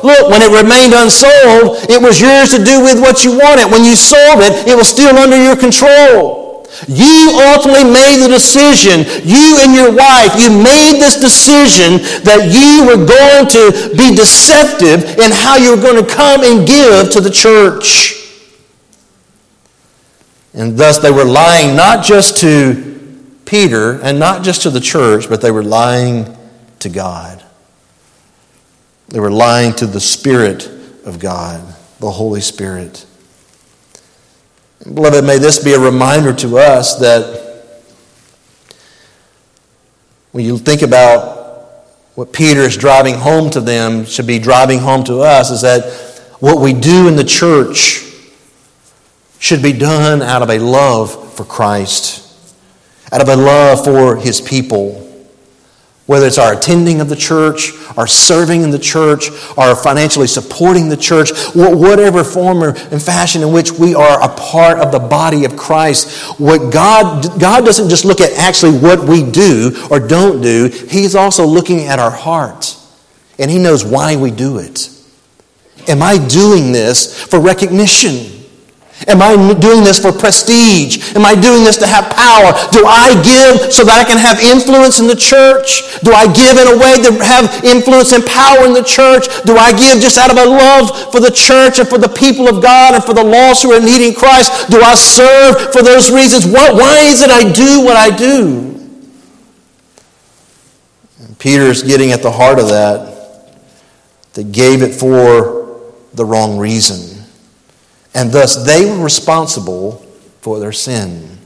look, 0.05 0.29
when 0.29 0.45
it 0.45 0.53
remained 0.53 0.93
unsold, 0.93 1.81
it 1.89 1.97
was 1.97 2.21
yours 2.21 2.53
to 2.53 2.61
do 2.61 2.85
with 2.85 3.01
what 3.01 3.25
you 3.25 3.33
wanted. 3.33 3.73
When 3.73 3.89
you 3.89 3.97
sold 3.97 4.45
it, 4.45 4.69
it 4.69 4.77
was 4.77 4.87
still 4.87 5.17
under 5.17 5.41
your 5.41 5.57
control. 5.57 6.42
You 6.89 7.39
ultimately 7.53 7.85
made 7.85 8.19
the 8.23 8.29
decision, 8.29 9.05
you 9.25 9.59
and 9.61 9.75
your 9.75 9.95
wife, 9.95 10.35
you 10.41 10.51
made 10.51 11.01
this 11.01 11.17
decision 11.17 11.99
that 12.25 12.49
you 12.51 12.87
were 12.87 13.05
going 13.05 13.47
to 13.49 13.95
be 13.97 14.17
deceptive 14.17 15.19
in 15.19 15.31
how 15.33 15.57
you 15.57 15.77
were 15.77 15.83
going 15.83 16.03
to 16.03 16.15
come 16.15 16.43
and 16.43 16.67
give 16.67 17.11
to 17.11 17.21
the 17.21 17.31
church. 17.31 18.19
And 20.55 20.77
thus 20.77 20.99
they 20.99 21.11
were 21.11 21.25
lying 21.25 21.77
not 21.77 22.05
just 22.05 22.41
to 22.41 23.39
Peter 23.45 24.01
and 24.01 24.19
not 24.19 24.43
just 24.43 24.63
to 24.63 24.71
the 24.71 24.81
church, 24.81 25.29
but 25.29 25.41
they 25.41 25.51
were 25.51 25.63
lying 25.63 26.37
to 26.81 26.89
God. 26.89 27.43
They 29.09 29.21
were 29.21 29.31
lying 29.31 29.75
to 29.75 29.87
the 29.87 30.01
Spirit 30.01 30.69
of 31.05 31.19
God, 31.19 31.61
the 32.01 32.11
Holy 32.11 32.41
Spirit. 32.41 33.05
Beloved, 34.85 35.25
may 35.25 35.39
this 35.39 35.63
be 35.63 35.75
a 35.75 35.79
reminder 35.79 36.33
to 36.35 36.59
us 36.59 36.97
that 36.97 37.41
when 40.33 40.45
you 40.45 40.59
think 40.59 40.83
about 40.83 41.39
what 42.15 42.33
Peter 42.33 42.61
is 42.61 42.77
driving 42.77 43.15
home 43.15 43.49
to 43.51 43.61
them, 43.61 44.05
should 44.05 44.27
be 44.27 44.41
driving 44.41 44.81
home 44.81 45.05
to 45.05 45.21
us, 45.21 45.51
is 45.51 45.61
that 45.63 45.85
what 46.41 46.61
we 46.61 46.73
do 46.73 47.07
in 47.07 47.15
the 47.15 47.25
church 47.25 48.05
should 49.39 49.63
be 49.63 49.73
done 49.73 50.21
out 50.21 50.43
of 50.43 50.51
a 50.51 50.59
love 50.59 51.35
for 51.35 51.45
Christ, 51.45 52.29
out 53.13 53.21
of 53.21 53.29
a 53.29 53.37
love 53.37 53.85
for 53.85 54.17
his 54.17 54.41
people. 54.41 55.02
Whether 56.07 56.27
it's 56.27 56.39
our 56.39 56.55
attending 56.55 57.01
of 57.01 57.09
the 57.09 57.17
church, 57.17 57.71
our 57.97 58.09
serving 58.09 58.63
in 58.63 58.71
the 58.71 58.79
church, 58.79 59.31
our 59.57 59.77
financially 59.77 60.27
supporting 60.27 60.89
the 60.89 60.97
church, 60.97 61.31
whatever 61.55 62.25
form 62.25 62.63
and 62.63 63.01
fashion 63.01 63.43
in 63.43 63.53
which 63.53 63.71
we 63.71 63.95
are 63.95 64.21
a 64.21 64.35
part 64.35 64.79
of 64.79 64.91
the 64.91 64.99
body 64.99 65.45
of 65.45 65.57
Christ, 65.57 66.41
what 66.41 66.73
God, 66.73 67.41
God 67.41 67.65
doesn't 67.65 67.89
just 67.89 68.05
look 68.05 68.21
at 68.21 68.33
actually 68.37 68.77
what 68.79 69.09
we 69.09 69.23
do 69.23 69.87
or 69.91 70.01
don't 70.01 70.43
do, 70.43 70.69
He's 70.89 71.15
also 71.15 71.47
looking 71.47 71.87
at 71.87 72.01
our 72.01 72.11
heart. 72.11 72.77
And 73.39 73.49
He 73.49 73.59
knows 73.59 73.85
why 73.85 74.17
we 74.17 74.33
do 74.33 74.59
it. 74.59 74.91
Am 75.89 76.03
I 76.03 76.19
doing 76.19 76.73
this 76.73 77.23
for 77.23 77.41
recognition? 77.41 78.42
Am 79.09 79.21
I 79.21 79.35
doing 79.59 79.83
this 79.83 79.99
for 79.99 80.13
prestige? 80.13 81.15
Am 81.17 81.25
I 81.27 81.35
doing 81.35 81.65
this 81.65 81.77
to 81.79 81.87
have 81.87 82.07
power? 82.15 82.55
Do 82.71 82.87
I 82.87 83.19
give 83.27 83.73
so 83.73 83.83
that 83.83 83.99
I 83.99 84.05
can 84.07 84.19
have 84.19 84.39
influence 84.39 85.01
in 85.01 85.11
the 85.11 85.19
church? 85.19 85.99
Do 86.07 86.15
I 86.15 86.31
give 86.31 86.55
in 86.55 86.71
a 86.71 86.77
way 86.79 87.03
to 87.03 87.11
have 87.19 87.65
influence 87.65 88.13
and 88.13 88.23
power 88.23 88.63
in 88.63 88.73
the 88.73 88.85
church? 88.85 89.27
Do 89.43 89.59
I 89.59 89.75
give 89.75 89.99
just 89.99 90.19
out 90.19 90.31
of 90.31 90.39
a 90.39 90.47
love 90.47 91.11
for 91.11 91.19
the 91.19 91.31
church 91.31 91.83
and 91.83 91.89
for 91.89 91.99
the 91.99 92.09
people 92.09 92.47
of 92.47 92.63
God 92.63 92.95
and 92.95 93.03
for 93.03 93.15
the 93.15 93.25
lost 93.25 93.67
who 93.67 93.73
are 93.73 93.83
needing 93.83 94.15
Christ? 94.15 94.71
Do 94.71 94.79
I 94.83 94.95
serve 94.95 95.73
for 95.73 95.83
those 95.83 96.11
reasons? 96.11 96.47
What, 96.47 96.75
why 96.79 97.03
is 97.03 97.23
it 97.23 97.31
I 97.31 97.51
do 97.51 97.83
what 97.83 97.97
I 97.97 98.15
do? 98.15 98.71
And 101.27 101.39
Peter's 101.39 101.83
getting 101.83 102.13
at 102.13 102.23
the 102.23 102.31
heart 102.31 102.59
of 102.59 102.69
that, 102.69 103.59
that 104.35 104.53
gave 104.53 104.83
it 104.83 104.95
for 104.95 105.91
the 106.15 106.25
wrong 106.25 106.57
reason 106.57 107.12
and 108.15 108.33
thus 108.33 108.65
they 108.65 108.85
were 108.85 109.03
responsible 109.03 110.05
for 110.41 110.59
their 110.59 110.73
sin. 110.73 111.39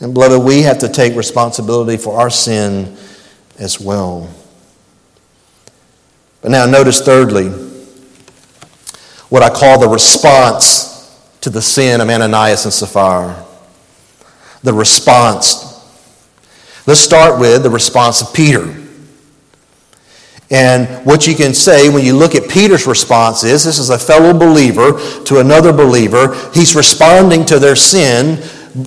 And, 0.00 0.12
beloved, 0.12 0.44
we 0.44 0.62
have 0.62 0.78
to 0.78 0.88
take 0.88 1.14
responsibility 1.14 1.96
for 1.96 2.18
our 2.18 2.30
sin 2.30 2.96
as 3.58 3.80
well. 3.80 4.28
But 6.40 6.50
now, 6.50 6.66
notice 6.66 7.00
thirdly, 7.00 7.50
what 9.28 9.44
I 9.44 9.48
call 9.48 9.78
the 9.78 9.88
response 9.88 10.92
to 11.42 11.50
the 11.50 11.62
sin 11.62 12.00
of 12.00 12.08
Ananias 12.08 12.64
and 12.64 12.72
Sapphira. 12.74 13.44
The 14.62 14.72
response. 14.72 15.68
Let's 16.86 17.00
start 17.00 17.38
with 17.38 17.62
the 17.62 17.70
response 17.70 18.22
of 18.22 18.34
Peter. 18.34 18.81
And 20.52 21.06
what 21.06 21.26
you 21.26 21.34
can 21.34 21.54
say 21.54 21.88
when 21.88 22.04
you 22.04 22.14
look 22.14 22.34
at 22.34 22.48
Peter's 22.48 22.86
response 22.86 23.42
is 23.42 23.64
this 23.64 23.78
is 23.78 23.88
a 23.88 23.98
fellow 23.98 24.38
believer 24.38 25.00
to 25.24 25.40
another 25.40 25.72
believer. 25.72 26.36
He's 26.52 26.76
responding 26.76 27.46
to 27.46 27.58
their 27.58 27.74
sin 27.74 28.36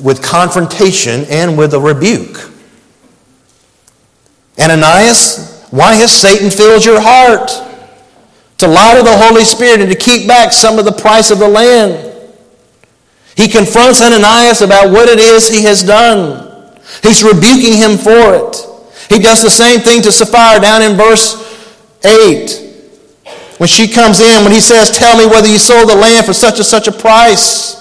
with 0.04 0.22
confrontation 0.22 1.26
and 1.28 1.58
with 1.58 1.74
a 1.74 1.80
rebuke. 1.80 2.52
Ananias, 4.62 5.68
why 5.72 5.96
has 5.96 6.14
Satan 6.14 6.52
filled 6.52 6.86
your 6.86 7.02
heart? 7.02 7.50
To 8.60 8.68
lie 8.68 8.96
to 8.96 9.04
the 9.04 9.18
Holy 9.18 9.44
Spirit 9.44 9.82
and 9.82 9.92
to 9.92 9.98
keep 9.98 10.28
back 10.28 10.52
some 10.52 10.78
of 10.78 10.86
the 10.86 10.92
price 10.92 11.32
of 11.32 11.40
the 11.40 11.48
land. 11.48 12.14
He 13.36 13.50
confronts 13.50 14.04
Ananias 14.04 14.62
about 14.62 14.92
what 14.92 15.10
it 15.10 15.18
is 15.18 15.48
he 15.48 15.64
has 15.64 15.82
done. 15.82 16.80
He's 17.02 17.24
rebuking 17.24 17.74
him 17.74 17.98
for 17.98 18.36
it. 18.36 18.56
He 19.10 19.20
does 19.20 19.42
the 19.42 19.50
same 19.50 19.80
thing 19.80 20.04
to 20.04 20.12
Sapphira 20.12 20.62
down 20.62 20.84
in 20.84 20.96
verse 20.96 21.45
8. 22.06 22.66
When 23.58 23.68
she 23.68 23.88
comes 23.88 24.20
in, 24.20 24.44
when 24.44 24.52
he 24.52 24.62
says, 24.62 24.92
Tell 24.92 25.18
me 25.18 25.26
whether 25.26 25.48
you 25.48 25.58
sold 25.58 25.90
the 25.90 25.96
land 25.96 26.26
for 26.26 26.34
such 26.34 26.58
and 26.58 26.66
such 26.66 26.88
a 26.88 26.92
price. 26.92 27.76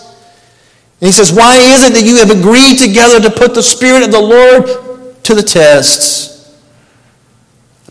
And 1.00 1.06
he 1.08 1.12
says, 1.12 1.32
Why 1.32 1.56
is 1.56 1.84
it 1.84 1.92
that 1.94 2.04
you 2.04 2.16
have 2.16 2.30
agreed 2.30 2.78
together 2.78 3.20
to 3.20 3.30
put 3.30 3.54
the 3.54 3.62
Spirit 3.62 4.04
of 4.04 4.12
the 4.12 4.20
Lord 4.20 5.24
to 5.24 5.34
the 5.34 5.42
test? 5.42 6.34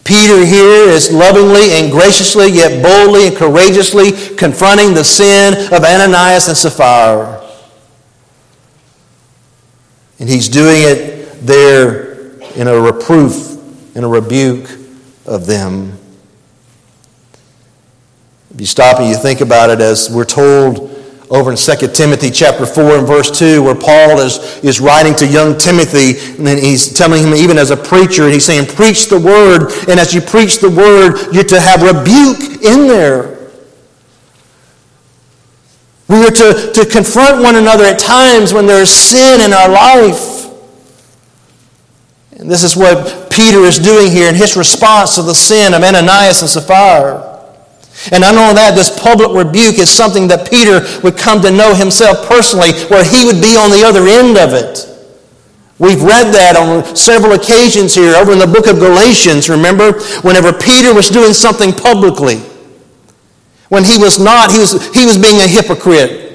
Peter 0.03 0.45
here 0.45 0.89
is 0.89 1.13
lovingly 1.13 1.71
and 1.73 1.91
graciously, 1.91 2.47
yet 2.49 2.83
boldly 2.83 3.27
and 3.27 3.35
courageously 3.37 4.11
confronting 4.35 4.93
the 4.93 5.03
sin 5.03 5.53
of 5.73 5.83
Ananias 5.83 6.49
and 6.49 6.57
Sapphira. 6.57 7.39
And 10.19 10.29
he's 10.29 10.49
doing 10.49 10.81
it 10.83 11.45
there 11.45 12.13
in 12.55 12.67
a 12.67 12.79
reproof, 12.79 13.57
in 13.95 14.03
a 14.03 14.07
rebuke 14.07 14.69
of 15.25 15.45
them. 15.45 15.97
If 18.53 18.59
you 18.59 18.67
stop 18.67 18.99
and 18.99 19.09
you 19.09 19.17
think 19.17 19.41
about 19.41 19.71
it, 19.71 19.81
as 19.81 20.11
we're 20.11 20.25
told 20.25 20.91
over 21.31 21.49
in 21.49 21.57
2 21.57 21.87
Timothy 21.87 22.29
chapter 22.29 22.67
4 22.67 22.99
and 22.99 23.07
verse 23.07 23.31
2, 23.39 23.63
where 23.63 23.73
Paul 23.73 24.19
is, 24.19 24.63
is 24.63 24.79
writing 24.79 25.15
to 25.15 25.25
young 25.25 25.57
Timothy, 25.57 26.19
and 26.37 26.59
he's 26.59 26.93
telling 26.93 27.23
him, 27.23 27.33
even 27.33 27.57
as 27.57 27.71
a 27.71 27.77
preacher, 27.77 28.25
and 28.25 28.33
he's 28.33 28.45
saying, 28.45 28.67
Preach 28.67 29.07
the 29.07 29.19
word, 29.19 29.71
and 29.89 29.99
as 29.99 30.13
you 30.13 30.21
preach 30.21 30.59
the 30.59 30.69
word, 30.69 31.33
you're 31.33 31.43
to 31.45 31.59
have 31.59 31.81
rebuke 31.81 32.61
in 32.61 32.87
there. 32.87 33.49
We 36.07 36.23
are 36.23 36.29
to, 36.29 36.71
to 36.75 36.85
confront 36.85 37.41
one 37.41 37.55
another 37.55 37.85
at 37.85 37.97
times 37.97 38.53
when 38.53 38.67
there 38.67 38.83
is 38.83 38.91
sin 38.91 39.41
in 39.41 39.51
our 39.51 39.69
life. 39.69 40.45
And 42.37 42.51
this 42.51 42.61
is 42.61 42.75
what 42.75 43.31
Peter 43.31 43.61
is 43.61 43.79
doing 43.79 44.11
here 44.11 44.29
in 44.29 44.35
his 44.35 44.55
response 44.55 45.15
to 45.15 45.23
the 45.23 45.33
sin 45.33 45.73
of 45.73 45.81
Ananias 45.81 46.41
and 46.41 46.49
Sapphira. 46.51 47.32
And 48.11 48.21
not 48.21 48.35
only 48.35 48.55
that, 48.55 48.75
this 48.75 48.91
public 48.99 49.31
rebuke 49.31 49.79
is 49.79 49.89
something 49.89 50.27
that 50.27 50.49
Peter 50.49 50.81
would 51.03 51.17
come 51.17 51.41
to 51.41 51.51
know 51.51 51.73
himself 51.73 52.27
personally, 52.27 52.73
where 52.87 53.03
he 53.03 53.23
would 53.25 53.39
be 53.41 53.55
on 53.55 53.69
the 53.69 53.83
other 53.85 54.07
end 54.07 54.37
of 54.37 54.53
it. 54.53 54.89
We've 55.79 56.01
read 56.01 56.33
that 56.33 56.55
on 56.55 56.95
several 56.95 57.33
occasions 57.33 57.95
here 57.95 58.15
over 58.15 58.31
in 58.31 58.39
the 58.39 58.47
book 58.47 58.67
of 58.67 58.77
Galatians, 58.77 59.49
remember? 59.49 59.99
Whenever 60.21 60.53
Peter 60.53 60.93
was 60.93 61.09
doing 61.09 61.33
something 61.33 61.71
publicly, 61.71 62.37
when 63.69 63.83
he 63.83 63.97
was 63.97 64.19
not, 64.19 64.51
he 64.51 64.59
was, 64.59 64.93
he 64.93 65.05
was 65.05 65.17
being 65.17 65.41
a 65.41 65.47
hypocrite. 65.47 66.32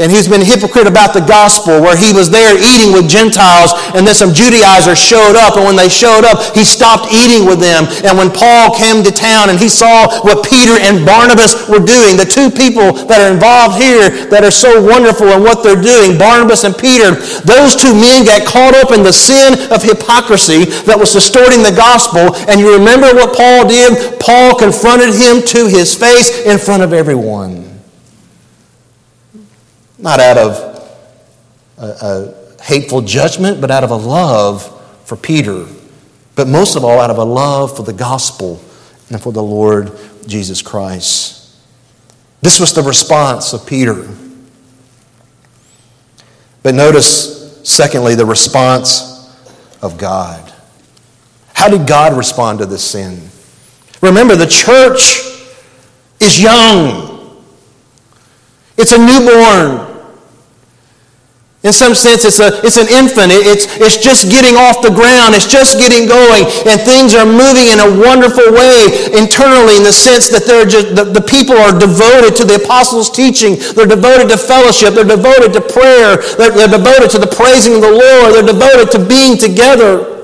And 0.00 0.08
he's 0.10 0.26
been 0.26 0.40
a 0.40 0.48
hypocrite 0.48 0.88
about 0.88 1.12
the 1.12 1.20
gospel, 1.20 1.76
where 1.84 1.92
he 1.92 2.16
was 2.16 2.32
there 2.32 2.56
eating 2.56 2.96
with 2.96 3.04
Gentiles, 3.04 3.76
and 3.92 4.08
then 4.08 4.16
some 4.16 4.32
Judaizers 4.32 4.96
showed 4.96 5.36
up, 5.36 5.60
and 5.60 5.68
when 5.68 5.76
they 5.76 5.92
showed 5.92 6.24
up, 6.24 6.40
he 6.56 6.64
stopped 6.64 7.12
eating 7.12 7.44
with 7.44 7.60
them. 7.60 7.84
And 8.08 8.16
when 8.16 8.32
Paul 8.32 8.72
came 8.72 9.04
to 9.04 9.12
town 9.12 9.52
and 9.52 9.60
he 9.60 9.68
saw 9.68 10.08
what 10.24 10.48
Peter 10.48 10.80
and 10.80 11.04
Barnabas 11.04 11.68
were 11.68 11.84
doing, 11.84 12.16
the 12.16 12.24
two 12.24 12.48
people 12.48 12.96
that 13.12 13.20
are 13.20 13.28
involved 13.28 13.76
here 13.76 14.08
that 14.32 14.40
are 14.40 14.50
so 14.50 14.80
wonderful 14.80 15.28
in 15.36 15.44
what 15.44 15.60
they're 15.60 15.76
doing, 15.76 16.16
Barnabas 16.16 16.64
and 16.64 16.72
Peter, 16.72 17.20
those 17.44 17.76
two 17.76 17.92
men 17.92 18.24
got 18.24 18.48
caught 18.48 18.72
up 18.72 18.96
in 18.96 19.04
the 19.04 19.12
sin 19.12 19.52
of 19.68 19.84
hypocrisy 19.84 20.64
that 20.88 20.96
was 20.96 21.12
distorting 21.12 21.60
the 21.60 21.76
gospel. 21.76 22.32
And 22.48 22.56
you 22.56 22.72
remember 22.72 23.12
what 23.12 23.36
Paul 23.36 23.68
did? 23.68 24.16
Paul 24.16 24.56
confronted 24.56 25.12
him 25.12 25.44
to 25.52 25.68
his 25.68 25.92
face 25.92 26.48
in 26.48 26.56
front 26.56 26.82
of 26.82 26.96
everyone. 26.96 27.69
Not 30.00 30.20
out 30.20 30.38
of 30.38 30.70
a, 31.78 31.84
a 31.86 32.62
hateful 32.62 33.02
judgment, 33.02 33.60
but 33.60 33.70
out 33.70 33.84
of 33.84 33.90
a 33.90 33.96
love 33.96 34.64
for 35.06 35.16
Peter. 35.16 35.66
But 36.36 36.48
most 36.48 36.76
of 36.76 36.84
all, 36.84 37.00
out 37.00 37.10
of 37.10 37.18
a 37.18 37.24
love 37.24 37.76
for 37.76 37.82
the 37.82 37.92
gospel 37.92 38.62
and 39.10 39.20
for 39.20 39.32
the 39.32 39.42
Lord 39.42 39.92
Jesus 40.26 40.62
Christ. 40.62 41.56
This 42.42 42.60
was 42.60 42.72
the 42.72 42.82
response 42.82 43.52
of 43.52 43.66
Peter. 43.66 44.08
But 46.62 46.74
notice, 46.74 47.60
secondly, 47.68 48.14
the 48.14 48.26
response 48.26 49.10
of 49.82 49.98
God. 49.98 50.52
How 51.54 51.68
did 51.68 51.86
God 51.86 52.16
respond 52.16 52.60
to 52.60 52.66
this 52.66 52.84
sin? 52.84 53.28
Remember, 54.00 54.36
the 54.36 54.46
church 54.46 55.20
is 56.20 56.40
young, 56.40 57.44
it's 58.78 58.92
a 58.92 58.98
newborn. 58.98 59.89
In 61.60 61.76
some 61.76 61.92
sense, 61.92 62.24
it's, 62.24 62.40
a, 62.40 62.56
it's 62.64 62.80
an 62.80 62.88
infant. 62.88 63.28
It's, 63.28 63.68
it's 63.76 64.00
just 64.00 64.32
getting 64.32 64.56
off 64.56 64.80
the 64.80 64.88
ground. 64.88 65.36
It's 65.36 65.44
just 65.44 65.76
getting 65.76 66.08
going. 66.08 66.48
And 66.64 66.80
things 66.80 67.12
are 67.12 67.28
moving 67.28 67.68
in 67.68 67.76
a 67.84 67.90
wonderful 68.00 68.48
way 68.48 68.88
internally 69.12 69.76
in 69.76 69.84
the 69.84 69.92
sense 69.92 70.32
that 70.32 70.48
they're 70.48 70.64
just, 70.64 70.96
the, 70.96 71.04
the 71.04 71.20
people 71.20 71.60
are 71.60 71.76
devoted 71.76 72.32
to 72.40 72.48
the 72.48 72.64
apostles' 72.64 73.12
teaching. 73.12 73.60
They're 73.76 73.84
devoted 73.84 74.32
to 74.32 74.40
fellowship. 74.40 74.96
They're 74.96 75.04
devoted 75.04 75.52
to 75.52 75.60
prayer. 75.60 76.24
They're, 76.40 76.56
they're 76.56 76.72
devoted 76.80 77.12
to 77.12 77.20
the 77.20 77.28
praising 77.28 77.76
of 77.76 77.84
the 77.84 77.92
Lord. 77.92 78.32
They're 78.32 78.56
devoted 78.56 78.88
to 78.96 79.00
being 79.04 79.36
together. 79.36 80.19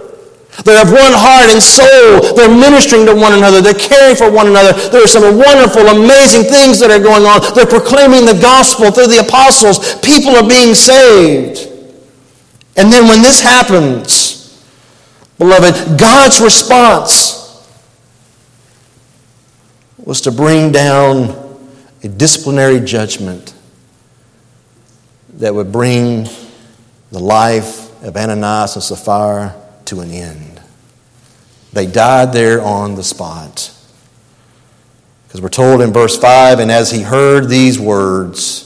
They 0.64 0.74
have 0.74 0.90
one 0.90 1.12
heart 1.12 1.52
and 1.52 1.60
soul. 1.60 2.34
They're 2.34 2.48
ministering 2.48 3.04
to 3.06 3.14
one 3.14 3.34
another. 3.34 3.60
They're 3.60 3.74
caring 3.74 4.16
for 4.16 4.30
one 4.30 4.46
another. 4.48 4.72
There 4.88 5.02
are 5.04 5.06
some 5.06 5.36
wonderful, 5.36 5.86
amazing 5.88 6.44
things 6.44 6.80
that 6.80 6.90
are 6.90 7.02
going 7.02 7.24
on. 7.24 7.40
They're 7.54 7.66
proclaiming 7.66 8.24
the 8.24 8.38
gospel 8.40 8.90
through 8.90 9.08
the 9.08 9.20
apostles. 9.20 9.96
People 10.00 10.36
are 10.36 10.48
being 10.48 10.74
saved. 10.74 11.68
And 12.76 12.92
then 12.92 13.06
when 13.08 13.22
this 13.22 13.40
happens, 13.40 14.64
beloved, 15.38 15.98
God's 15.98 16.40
response 16.40 17.36
was 19.98 20.20
to 20.22 20.30
bring 20.30 20.72
down 20.72 21.44
a 22.02 22.08
disciplinary 22.08 22.80
judgment 22.80 23.54
that 25.34 25.54
would 25.54 25.70
bring 25.70 26.28
the 27.10 27.18
life 27.18 28.02
of 28.02 28.16
Ananias 28.16 28.74
and 28.76 28.82
Sapphira 28.82 29.65
to 29.86 30.00
an 30.00 30.10
end. 30.10 30.60
They 31.72 31.86
died 31.86 32.32
there 32.32 32.62
on 32.62 32.94
the 32.94 33.02
spot. 33.02 33.72
Because 35.26 35.40
we're 35.40 35.48
told 35.48 35.82
in 35.82 35.92
verse 35.92 36.16
5 36.16 36.60
and 36.60 36.70
as 36.70 36.90
he 36.90 37.02
heard 37.02 37.48
these 37.48 37.78
words, 37.78 38.62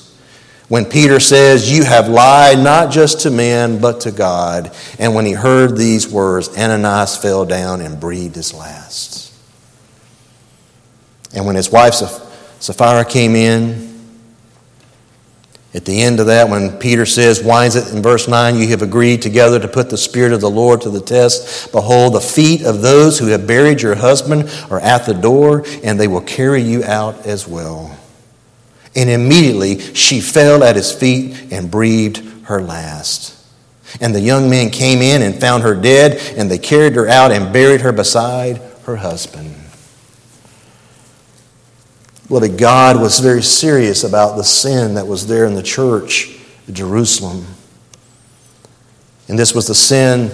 when 0.69 0.85
Peter 0.85 1.19
says, 1.19 1.77
You 1.77 1.83
have 1.83 2.09
lied 2.09 2.61
not 2.61 2.93
just 2.93 3.23
to 3.23 3.31
men, 3.31 3.81
but 3.81 4.03
to 4.03 4.13
God. 4.13 4.71
And 5.01 5.17
when 5.17 5.27
he 5.27 5.33
heard 5.33 5.77
these 5.77 6.09
words, 6.09 6.49
Ananias 6.57 7.17
fell 7.17 7.45
down 7.45 7.81
and 7.81 7.99
breathed 7.99 8.37
his 8.37 8.55
last. 8.55 9.35
And 11.35 11.45
when 11.45 11.57
his 11.57 11.71
wife 11.71 11.95
Sapphira 12.61 13.05
came 13.05 13.35
in, 13.35 13.90
at 15.73 15.85
the 15.85 16.03
end 16.03 16.19
of 16.19 16.27
that, 16.27 16.49
when 16.49 16.79
Peter 16.79 17.07
says, 17.07 17.45
Why 17.45 17.65
is 17.65 17.77
it 17.77 17.95
in 17.95 18.03
verse 18.03 18.27
9, 18.27 18.57
you 18.57 18.67
have 18.69 18.83
agreed 18.83 19.23
together 19.23 19.61
to 19.61 19.69
put 19.69 19.89
the 19.89 19.97
Spirit 19.97 20.33
of 20.33 20.41
the 20.41 20.51
Lord 20.51 20.81
to 20.81 20.91
the 20.91 21.01
test? 21.01 21.71
Behold, 21.71 22.15
the 22.15 22.21
feet 22.21 22.63
of 22.63 22.83
those 22.83 23.21
who 23.21 23.27
have 23.27 23.47
buried 23.47 23.81
your 23.81 23.95
husband 23.95 24.51
are 24.69 24.81
at 24.81 25.07
the 25.07 25.15
door, 25.15 25.65
and 25.85 25.99
they 25.99 26.09
will 26.09 26.23
carry 26.23 26.61
you 26.61 26.83
out 26.83 27.25
as 27.25 27.47
well. 27.47 27.97
And 28.97 29.09
immediately 29.09 29.79
she 29.95 30.21
fell 30.21 30.65
at 30.65 30.75
his 30.75 30.91
feet 30.91 31.53
and 31.53 31.71
breathed 31.71 32.19
her 32.47 32.61
last. 32.61 33.37
And 34.01 34.13
the 34.13 34.21
young 34.21 34.51
men 34.51 34.71
came 34.71 35.01
in 35.01 35.23
and 35.23 35.41
found 35.41 35.63
her 35.63 35.75
dead, 35.77 36.21
and 36.37 36.51
they 36.51 36.59
carried 36.59 36.97
her 36.97 37.09
out 37.09 37.31
and 37.31 37.53
buried 37.53 37.83
her 37.83 37.93
beside 37.93 38.61
her 38.87 38.97
husband. 38.97 39.55
Beloved, 42.31 42.57
God 42.59 43.01
was 43.01 43.19
very 43.19 43.43
serious 43.43 44.05
about 44.05 44.37
the 44.37 44.45
sin 44.45 44.95
that 44.95 45.09
was 45.09 45.27
there 45.27 45.47
in 45.47 45.55
the 45.57 45.65
church 45.65 46.39
of 46.69 46.75
Jerusalem. 46.75 47.45
And 49.27 49.37
this 49.37 49.53
was 49.53 49.67
the 49.67 49.75
sin 49.75 50.27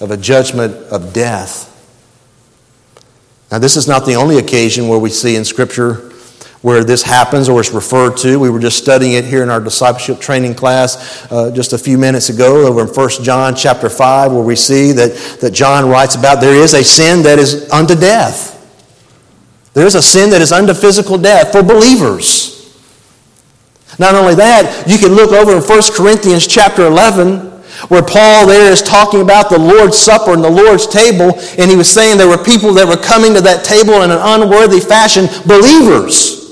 of 0.00 0.12
a 0.12 0.16
judgment 0.16 0.76
of 0.92 1.12
death. 1.12 1.72
Now, 3.50 3.58
this 3.58 3.76
is 3.76 3.88
not 3.88 4.06
the 4.06 4.14
only 4.14 4.38
occasion 4.38 4.86
where 4.86 5.00
we 5.00 5.10
see 5.10 5.34
in 5.34 5.44
Scripture 5.44 6.12
where 6.62 6.84
this 6.84 7.02
happens 7.02 7.48
or 7.48 7.60
is 7.60 7.72
referred 7.72 8.16
to. 8.18 8.38
We 8.38 8.48
were 8.48 8.60
just 8.60 8.78
studying 8.78 9.14
it 9.14 9.24
here 9.24 9.42
in 9.42 9.50
our 9.50 9.60
discipleship 9.60 10.20
training 10.20 10.54
class 10.54 11.26
uh, 11.32 11.50
just 11.50 11.72
a 11.72 11.78
few 11.78 11.98
minutes 11.98 12.28
ago 12.28 12.64
over 12.64 12.82
in 12.82 12.86
1 12.86 13.10
John 13.24 13.56
chapter 13.56 13.90
5, 13.90 14.30
where 14.30 14.44
we 14.44 14.54
see 14.54 14.92
that, 14.92 15.38
that 15.40 15.50
John 15.50 15.88
writes 15.88 16.14
about 16.14 16.40
there 16.40 16.54
is 16.54 16.74
a 16.74 16.84
sin 16.84 17.24
that 17.24 17.40
is 17.40 17.68
unto 17.72 17.96
death. 17.96 18.53
There 19.74 19.86
is 19.86 19.96
a 19.96 20.02
sin 20.02 20.30
that 20.30 20.40
is 20.40 20.52
unto 20.52 20.72
physical 20.72 21.18
death 21.18 21.52
for 21.52 21.62
believers. 21.62 22.54
Not 23.98 24.14
only 24.14 24.34
that, 24.36 24.84
you 24.88 24.98
can 24.98 25.12
look 25.12 25.32
over 25.32 25.52
in 25.56 25.62
1 25.62 25.82
Corinthians 25.94 26.46
chapter 26.46 26.86
11, 26.86 27.38
where 27.88 28.02
Paul 28.02 28.46
there 28.46 28.72
is 28.72 28.82
talking 28.82 29.20
about 29.20 29.50
the 29.50 29.58
Lord's 29.58 29.98
Supper 29.98 30.32
and 30.32 30.42
the 30.42 30.50
Lord's 30.50 30.86
table, 30.86 31.38
and 31.58 31.70
he 31.70 31.76
was 31.76 31.90
saying 31.90 32.18
there 32.18 32.28
were 32.28 32.42
people 32.42 32.72
that 32.74 32.86
were 32.86 32.96
coming 32.96 33.34
to 33.34 33.40
that 33.42 33.64
table 33.64 34.02
in 34.02 34.10
an 34.10 34.18
unworthy 34.20 34.80
fashion, 34.80 35.26
believers. 35.46 36.43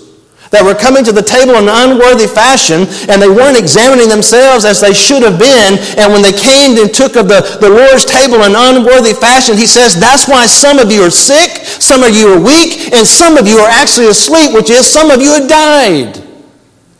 That 0.52 0.60
were 0.60 0.76
coming 0.76 1.00
to 1.02 1.16
the 1.16 1.24
table 1.24 1.56
in 1.56 1.64
an 1.64 1.72
unworthy 1.72 2.28
fashion, 2.28 2.84
and 3.08 3.16
they 3.18 3.28
weren't 3.28 3.56
examining 3.56 4.12
themselves 4.12 4.68
as 4.68 4.84
they 4.84 4.92
should 4.92 5.24
have 5.24 5.40
been. 5.40 5.80
And 5.96 6.12
when 6.12 6.20
they 6.20 6.36
came 6.36 6.76
and 6.76 6.92
took 6.92 7.16
of 7.16 7.26
the, 7.26 7.40
the 7.58 7.72
Lord's 7.72 8.04
table 8.04 8.44
in 8.44 8.52
unworthy 8.52 9.16
fashion, 9.16 9.56
he 9.56 9.66
says, 9.66 9.96
That's 9.96 10.28
why 10.28 10.44
some 10.44 10.78
of 10.78 10.92
you 10.92 11.08
are 11.08 11.10
sick, 11.10 11.64
some 11.80 12.04
of 12.04 12.12
you 12.12 12.36
are 12.36 12.40
weak, 12.40 12.92
and 12.92 13.08
some 13.08 13.40
of 13.40 13.48
you 13.48 13.64
are 13.64 13.72
actually 13.72 14.12
asleep, 14.12 14.52
which 14.52 14.68
is 14.68 14.84
some 14.84 15.08
of 15.08 15.24
you 15.24 15.32
have 15.32 15.48
died. 15.48 16.20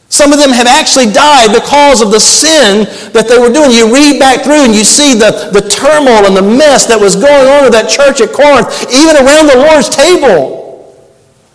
Some 0.09 0.33
of 0.33 0.37
them 0.37 0.53
have 0.53 0.69
actually 0.69 1.09
died 1.09 1.57
because 1.57 2.01
of 2.05 2.13
the 2.13 2.21
sin 2.21 2.85
that 3.17 3.33
they 3.33 3.41
were 3.41 3.49
doing. 3.49 3.73
You 3.73 3.89
read 3.89 4.21
back 4.21 4.45
through 4.45 4.69
and 4.69 4.77
you 4.77 4.85
see 4.85 5.17
the, 5.17 5.49
the 5.57 5.65
turmoil 5.65 6.29
and 6.29 6.37
the 6.37 6.45
mess 6.45 6.85
that 6.85 7.01
was 7.01 7.17
going 7.17 7.49
on 7.49 7.65
in 7.65 7.73
that 7.73 7.89
church 7.89 8.21
at 8.21 8.29
Corinth, 8.29 8.69
even 8.93 9.17
around 9.17 9.49
the 9.49 9.57
Lord's 9.57 9.89
table. 9.89 10.62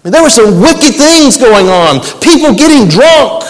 And 0.07 0.13
there 0.13 0.23
were 0.23 0.29
some 0.29 0.61
wicked 0.61 0.95
things 0.95 1.35
going 1.35 1.67
on. 1.67 1.99
People 2.21 2.55
getting 2.55 2.87
drunk. 2.87 3.43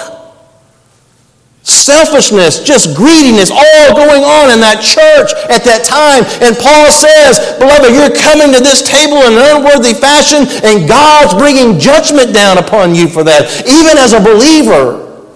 Selfishness, 1.62 2.64
just 2.64 2.98
greediness, 2.98 3.52
all 3.52 3.94
going 3.94 4.24
on 4.24 4.50
in 4.50 4.60
that 4.66 4.82
church 4.82 5.38
at 5.54 5.62
that 5.70 5.86
time. 5.86 6.26
And 6.42 6.58
Paul 6.58 6.90
says, 6.90 7.38
Beloved, 7.60 7.94
you're 7.94 8.10
coming 8.10 8.52
to 8.58 8.60
this 8.60 8.82
table 8.82 9.18
in 9.30 9.38
an 9.38 9.58
unworthy 9.62 9.94
fashion, 9.94 10.50
and 10.66 10.90
God's 10.90 11.36
bringing 11.36 11.78
judgment 11.78 12.34
down 12.34 12.58
upon 12.58 12.96
you 12.96 13.08
for 13.08 13.24
that, 13.24 13.46
even 13.70 14.00
as 14.00 14.14
a 14.14 14.20
believer. 14.20 15.30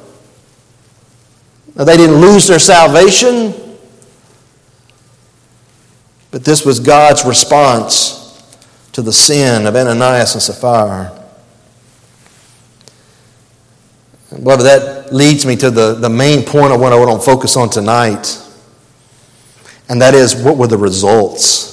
Now, 1.76 1.84
they 1.84 1.98
didn't 1.98 2.20
lose 2.20 2.48
their 2.48 2.58
salvation, 2.58 3.54
but 6.32 6.44
this 6.44 6.66
was 6.66 6.80
God's 6.80 7.26
response 7.26 8.21
to 8.94 9.02
the 9.02 9.14
sin 9.14 9.66
of 9.66 9.76
Ananias 9.76 10.34
and 10.34 10.42
Sapphira. 10.42 11.18
Beloved, 14.30 14.66
that 14.66 15.14
leads 15.14 15.46
me 15.46 15.56
to 15.58 15.70
the, 15.70 15.96
the 15.96 16.10
main 16.10 16.44
point 16.44 16.74
of 16.74 16.80
what 16.80 16.94
I 16.94 17.00
want 17.00 17.20
to 17.20 17.26
focus 17.26 17.58
on 17.58 17.70
tonight. 17.70 18.38
And 19.90 20.02
that 20.02 20.14
is 20.14 20.36
what 20.36 20.58
were 20.58 20.68
the 20.68 20.78
results? 20.78 21.72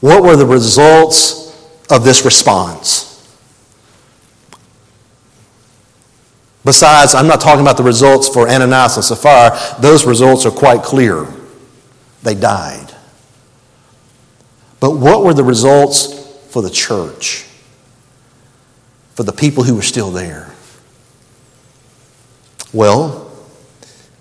What 0.00 0.22
were 0.22 0.36
the 0.36 0.46
results 0.46 1.54
of 1.90 2.04
this 2.04 2.24
response? 2.24 3.06
Besides, 6.64 7.14
I'm 7.14 7.28
not 7.28 7.40
talking 7.40 7.60
about 7.60 7.76
the 7.76 7.82
results 7.82 8.28
for 8.28 8.48
Ananias 8.48 8.96
and 8.96 9.04
Sapphira. 9.04 9.56
Those 9.80 10.04
results 10.04 10.44
are 10.46 10.50
quite 10.50 10.82
clear. 10.82 11.26
They 12.22 12.34
died. 12.34 12.85
But 14.80 14.96
what 14.96 15.24
were 15.24 15.34
the 15.34 15.44
results 15.44 16.12
for 16.50 16.62
the 16.62 16.70
church? 16.70 17.46
For 19.14 19.22
the 19.22 19.32
people 19.32 19.64
who 19.64 19.74
were 19.74 19.82
still 19.82 20.10
there? 20.10 20.52
Well, 22.72 23.30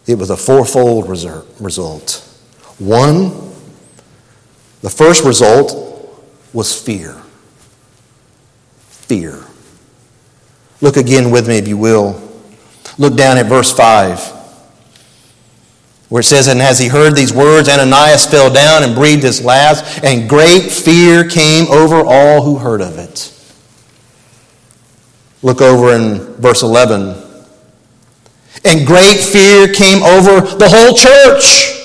it 0.07 0.17
was 0.17 0.29
a 0.29 0.37
fourfold 0.37 1.09
result. 1.09 2.11
One, 2.77 3.31
the 4.81 4.89
first 4.89 5.25
result 5.25 5.73
was 6.53 6.79
fear. 6.79 7.21
Fear. 8.87 9.43
Look 10.81 10.97
again 10.97 11.31
with 11.31 11.47
me, 11.47 11.57
if 11.57 11.67
you 11.67 11.77
will. 11.77 12.21
Look 12.97 13.15
down 13.15 13.37
at 13.37 13.47
verse 13.47 13.73
5 13.73 14.34
where 16.15 16.21
it 16.21 16.23
says, 16.23 16.47
And 16.47 16.61
as 16.61 16.79
he 16.79 16.87
heard 16.87 17.13
these 17.13 17.33
words, 17.33 17.67
Ananias 17.67 18.25
fell 18.25 18.49
down 18.49 18.83
and 18.83 18.95
breathed 18.95 19.23
his 19.23 19.43
last, 19.43 20.01
and 20.01 20.29
great 20.29 20.71
fear 20.71 21.27
came 21.27 21.69
over 21.69 21.97
all 21.97 22.41
who 22.41 22.57
heard 22.57 22.79
of 22.79 22.97
it. 22.97 23.33
Look 25.41 25.59
over 25.59 25.93
in 25.93 26.19
verse 26.35 26.63
11. 26.63 27.21
And 28.63 28.87
great 28.87 29.17
fear 29.17 29.67
came 29.67 30.03
over 30.03 30.39
the 30.55 30.69
whole 30.69 30.95
church 30.95 31.83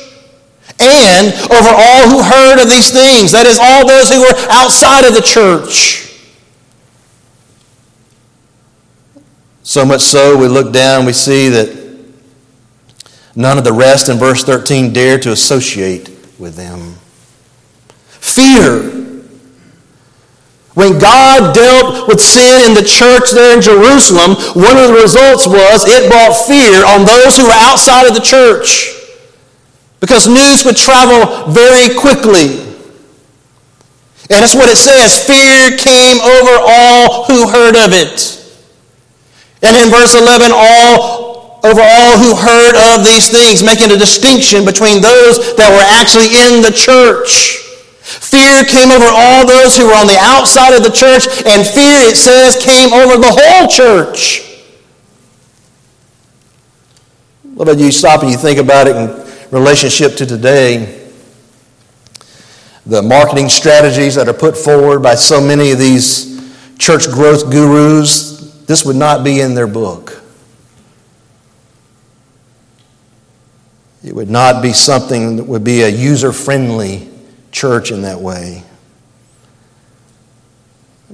and 0.79 1.35
over 1.51 1.71
all 1.75 2.09
who 2.09 2.23
heard 2.23 2.63
of 2.63 2.69
these 2.69 2.93
things. 2.93 3.33
That 3.33 3.47
is, 3.47 3.59
all 3.61 3.85
those 3.85 4.11
who 4.11 4.21
were 4.21 4.49
outside 4.49 5.09
of 5.09 5.15
the 5.15 5.23
church. 5.23 6.07
So 9.65 9.85
much 9.85 10.03
so, 10.03 10.39
we 10.39 10.47
look 10.47 10.73
down, 10.73 11.05
we 11.05 11.15
see 11.15 11.49
that 11.49 11.80
None 13.37 13.59
of 13.59 13.65
the 13.65 13.73
rest 13.73 14.09
in 14.09 14.19
verse 14.19 14.43
13 14.43 14.93
dared 14.93 15.23
to 15.23 15.33
associate 15.33 16.09
with 16.39 16.57
them. 16.57 16.95
Fear. 18.07 19.01
When 20.75 20.99
God 20.99 21.55
dealt 21.55 22.09
with 22.09 22.21
sin 22.21 22.71
in 22.71 22.75
the 22.75 22.87
church 22.87 23.31
there 23.33 23.55
in 23.55 23.61
Jerusalem, 23.61 24.35
one 24.55 24.77
of 24.77 24.89
the 24.89 24.99
results 25.03 25.47
was 25.47 25.85
it 25.87 26.11
brought 26.11 26.35
fear 26.47 26.87
on 26.87 27.05
those 27.05 27.37
who 27.37 27.47
were 27.47 27.59
outside 27.59 28.07
of 28.07 28.15
the 28.15 28.21
church. 28.21 28.97
Because 30.01 30.27
news 30.27 30.65
would 30.65 30.77
travel 30.77 31.53
very 31.53 31.95
quickly. 31.95 32.63
And 34.31 34.39
that's 34.39 34.55
what 34.55 34.71
it 34.71 34.77
says 34.77 35.27
fear 35.27 35.77
came 35.77 36.21
over 36.21 36.55
all 36.63 37.25
who 37.25 37.51
heard 37.51 37.77
of 37.77 37.93
it. 37.93 38.39
And 39.63 39.77
in 39.77 39.91
verse 39.91 40.15
11, 40.15 40.51
all 40.55 41.20
over 41.63 41.81
all 41.81 42.17
who 42.17 42.35
heard 42.35 42.75
of 42.97 43.05
these 43.05 43.29
things, 43.29 43.63
making 43.63 43.93
a 43.93 43.99
distinction 43.99 44.65
between 44.65 45.03
those 45.03 45.57
that 45.57 45.69
were 45.69 45.85
actually 46.01 46.33
in 46.33 46.63
the 46.63 46.73
church. 46.73 47.61
Fear 48.01 48.65
came 48.65 48.91
over 48.91 49.07
all 49.07 49.47
those 49.47 49.77
who 49.77 49.87
were 49.87 49.99
on 49.99 50.07
the 50.07 50.19
outside 50.21 50.75
of 50.75 50.83
the 50.83 50.91
church, 50.91 51.27
and 51.47 51.67
fear, 51.67 52.09
it 52.09 52.17
says, 52.17 52.57
came 52.57 52.93
over 52.93 53.17
the 53.17 53.31
whole 53.31 53.69
church. 53.69 54.47
What 57.55 57.69
about 57.69 57.79
you 57.79 57.93
stop 57.93 58.23
and 58.23 58.31
you 58.31 58.39
think 58.39 58.59
about 58.59 58.89
it 58.89 58.97
in 58.97 59.09
relationship 59.51 60.17
to 60.17 60.27
today? 60.27 61.11
The 62.87 63.03
marketing 63.03 63.51
strategies 63.51 64.15
that 64.15 64.29
are 64.29 64.35
put 64.35 64.57
forward 64.57 65.01
by 65.03 65.15
so 65.15 65.41
many 65.41 65.71
of 65.73 65.79
these 65.79 66.31
church 66.79 67.07
growth 67.11 67.51
gurus, 67.51 68.65
this 68.65 68.87
would 68.87 68.97
not 68.97 69.23
be 69.23 69.41
in 69.41 69.55
their 69.55 69.67
book. 69.67 70.20
It 74.03 74.15
would 74.15 74.31
not 74.31 74.63
be 74.63 74.73
something 74.73 75.37
that 75.37 75.45
would 75.45 75.65
be 75.65 75.83
a 75.83 75.89
user 75.89 76.33
friendly 76.33 77.09
church 77.53 77.91
in 77.91 78.03
that 78.03 78.21
way. 78.21 78.65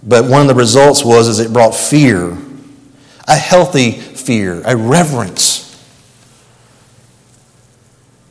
But 0.03 0.27
one 0.27 0.42
of 0.42 0.49
the 0.49 0.55
results 0.55 1.05
was 1.05 1.27
is 1.27 1.40
it 1.40 1.53
brought 1.53 1.75
fear, 1.75 2.37
a 3.27 3.37
healthy 3.37 3.92
fear, 3.92 4.62
a 4.64 4.77
reverence. 4.77 5.64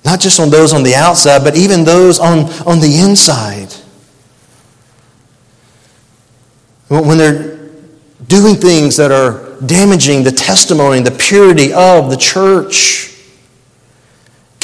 Not 0.06 0.20
just 0.20 0.40
on 0.40 0.52
those 0.52 0.72
on 0.72 0.84
the 0.84 0.96
outside, 0.96 1.44
but 1.44 1.58
even 1.58 1.84
those 1.84 2.20
on, 2.20 2.46
on 2.66 2.80
the 2.80 3.02
inside. 3.04 3.74
When 6.88 7.18
they're 7.18 7.58
doing 8.28 8.56
things 8.56 8.98
that 8.98 9.12
are 9.12 9.60
damaging 9.62 10.24
the 10.24 10.32
testimony, 10.32 11.02
the 11.02 11.12
purity 11.12 11.74
of 11.74 12.10
the 12.10 12.18
church. 12.18 13.15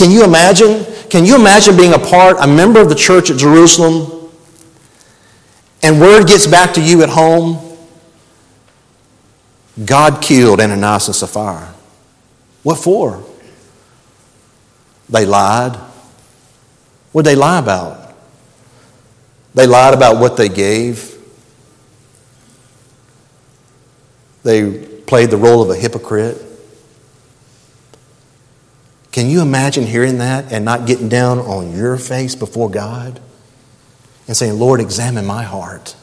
Can 0.02 0.10
you 0.10 0.24
imagine? 0.24 0.84
Can 1.12 1.26
you 1.26 1.36
imagine 1.36 1.78
being 1.78 1.94
a 1.94 2.00
part, 2.00 2.38
a 2.40 2.48
member 2.48 2.82
of 2.82 2.90
the 2.90 2.96
church 2.96 3.30
at 3.30 3.38
Jerusalem, 3.38 4.32
and 5.84 6.02
word 6.02 6.26
gets 6.26 6.48
back 6.48 6.74
to 6.74 6.82
you 6.82 7.04
at 7.04 7.10
home? 7.10 7.78
God 9.86 10.20
killed 10.20 10.60
Ananias 10.60 11.06
and 11.06 11.16
Sapphira. 11.16 11.76
What 12.64 12.80
for? 12.80 13.24
They 15.08 15.28
lied. 15.28 15.76
What 17.12 17.24
did 17.24 17.34
they 17.34 17.36
lie 17.36 17.60
about? 17.60 18.16
They 19.54 19.68
lied 19.68 19.94
about 19.94 20.20
what 20.20 20.36
they 20.36 20.50
gave. 20.50 21.16
They 24.42 24.84
played 25.06 25.30
the 25.30 25.38
role 25.38 25.62
of 25.62 25.70
a 25.70 25.76
hypocrite. 25.76 26.42
Can 29.12 29.30
you 29.30 29.42
imagine 29.42 29.86
hearing 29.86 30.20
that 30.20 30.52
and 30.54 30.64
not 30.64 30.88
getting 30.88 31.10
down 31.10 31.40
on 31.40 31.76
your 31.76 31.98
face 31.98 32.34
before 32.34 32.70
God 32.70 33.20
and 34.28 34.38
saying, 34.38 34.58
Lord, 34.58 34.80
examine 34.80 35.26
my 35.26 35.44
heart? 35.44 35.96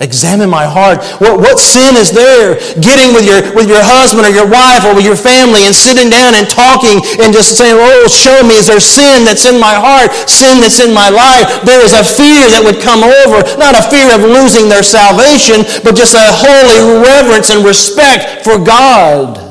Examine 0.00 0.52
my 0.52 0.68
heart. 0.68 1.00
What, 1.24 1.40
what 1.40 1.56
sin 1.56 1.96
is 1.96 2.12
there? 2.12 2.60
Getting 2.84 3.16
with 3.16 3.24
your, 3.24 3.40
with 3.56 3.64
your 3.64 3.80
husband 3.80 4.28
or 4.28 4.32
your 4.32 4.44
wife 4.44 4.84
or 4.84 4.92
with 4.92 5.08
your 5.08 5.16
family 5.16 5.64
and 5.64 5.72
sitting 5.72 6.12
down 6.12 6.36
and 6.36 6.44
talking 6.44 7.00
and 7.20 7.32
just 7.32 7.56
saying, 7.56 7.72
Oh, 7.76 8.04
show 8.04 8.44
me, 8.44 8.60
is 8.60 8.68
there 8.68 8.80
sin 8.80 9.24
that's 9.24 9.48
in 9.48 9.56
my 9.56 9.72
heart, 9.72 10.12
sin 10.28 10.60
that's 10.60 10.84
in 10.84 10.92
my 10.92 11.08
life? 11.08 11.64
There 11.64 11.80
is 11.80 11.96
a 11.96 12.04
fear 12.04 12.44
that 12.52 12.60
would 12.60 12.84
come 12.84 13.08
over, 13.08 13.40
not 13.56 13.72
a 13.72 13.84
fear 13.88 14.12
of 14.12 14.20
losing 14.20 14.68
their 14.68 14.84
salvation, 14.84 15.64
but 15.80 15.96
just 15.96 16.12
a 16.12 16.28
holy 16.28 17.00
reverence 17.00 17.48
and 17.48 17.64
respect 17.64 18.44
for 18.44 18.60
God. 18.60 19.45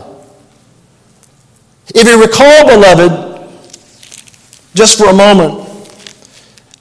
If 1.93 2.07
you 2.07 2.19
recall, 2.19 2.65
beloved, 2.65 3.47
just 4.73 4.97
for 4.97 5.09
a 5.09 5.13
moment, 5.13 5.69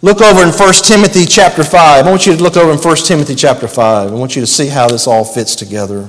look 0.01 0.23
over 0.23 0.43
in 0.43 0.49
1 0.49 0.73
Timothy 0.85 1.27
chapter 1.27 1.63
5. 1.63 2.07
I 2.07 2.09
want 2.09 2.27
you 2.27 2.35
to 2.35 2.43
look 2.43 2.57
over 2.57 2.73
in 2.73 2.79
1 2.79 2.97
Timothy 2.97 3.35
chapter 3.35 3.69
5. 3.69 4.11
I 4.11 4.15
want 4.15 4.35
you 4.35 4.41
to 4.41 4.47
see 4.47 4.69
how 4.69 4.89
this 4.89 5.07
all 5.07 5.25
fits 5.25 5.55
together. 5.55 6.09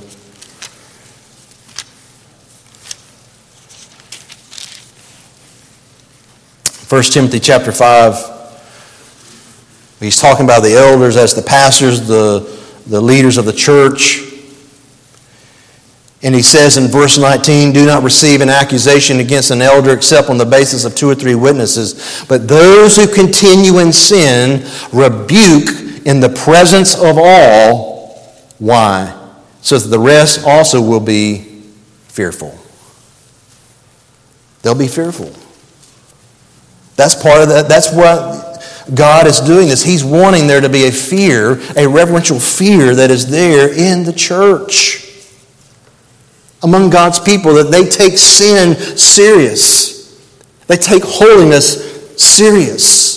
First 6.88 7.13
Timothy 7.13 7.41
chapter 7.41 7.73
5. 7.73 8.34
He's 9.99 10.21
talking 10.21 10.45
about 10.45 10.63
the 10.63 10.75
elders 10.75 11.17
as 11.17 11.34
the 11.34 11.41
pastors, 11.41 12.08
the, 12.08 12.39
the 12.88 13.01
leaders 13.01 13.38
of 13.38 13.45
the 13.45 13.53
church. 13.53 14.35
And 16.26 16.34
he 16.34 16.42
says 16.42 16.78
in 16.78 16.88
verse 16.88 17.20
19, 17.20 17.72
Do 17.72 17.86
not 17.86 18.02
receive 18.02 18.42
an 18.42 18.50
accusation 18.50 19.20
against 19.20 19.52
an 19.52 19.62
elder 19.62 19.94
except 19.94 20.28
on 20.28 20.40
the 20.40 20.46
basis 20.46 20.84
of 20.84 20.96
two 20.96 21.08
or 21.08 21.14
three 21.14 21.36
witnesses. 21.36 22.26
But 22.28 22.48
those 22.48 22.96
who 22.96 23.08
continue 23.08 23.78
in 23.78 23.94
sin 23.94 24.68
rebuke 24.92 25.70
in 26.04 26.20
the 26.20 26.30
presence 26.30 26.96
of 26.96 27.20
all. 27.20 28.18
Why? 28.58 29.16
So 29.62 29.78
that 29.78 29.88
the 29.88 30.00
rest 30.00 30.44
also 30.48 30.82
will 30.82 31.00
be 31.00 31.62
fearful. 32.08 32.58
They'll 34.64 34.74
be 34.74 34.88
fearful. 34.88 35.32
That's 36.96 37.14
part 37.14 37.44
of 37.44 37.50
that. 37.50 37.68
That's 37.68 37.94
what 37.94 38.96
God 38.96 39.28
is 39.28 39.40
doing 39.42 39.68
this. 39.68 39.84
He's 39.84 40.04
wanting 40.04 40.48
there 40.48 40.62
to 40.62 40.70
be 40.70 40.88
a 40.88 40.92
fear, 40.92 41.62
a 41.78 41.88
reverential 41.88 42.40
fear 42.40 42.96
that 42.96 43.12
is 43.12 43.30
there 43.30 43.72
in 43.72 44.06
the 44.06 44.14
church 44.14 45.06
among 46.65 46.89
God's 46.89 47.19
people 47.19 47.54
that 47.54 47.69
they 47.69 47.88
take 47.88 48.17
sin 48.17 48.75
serious. 48.97 50.19
They 50.65 50.78
take 50.78 51.04
holiness 51.06 52.19
serious. 52.19 53.15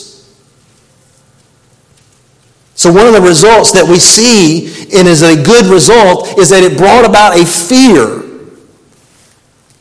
So, 2.74 2.92
one 2.92 3.06
of 3.06 3.14
the 3.14 3.22
results 3.22 3.72
that 3.72 3.88
we 3.88 3.98
see, 3.98 4.68
and 4.94 5.08
is 5.08 5.22
a 5.22 5.42
good 5.42 5.66
result, 5.66 6.38
is 6.38 6.50
that 6.50 6.62
it 6.62 6.76
brought 6.76 7.08
about 7.08 7.40
a 7.40 7.44
fear 7.44 8.22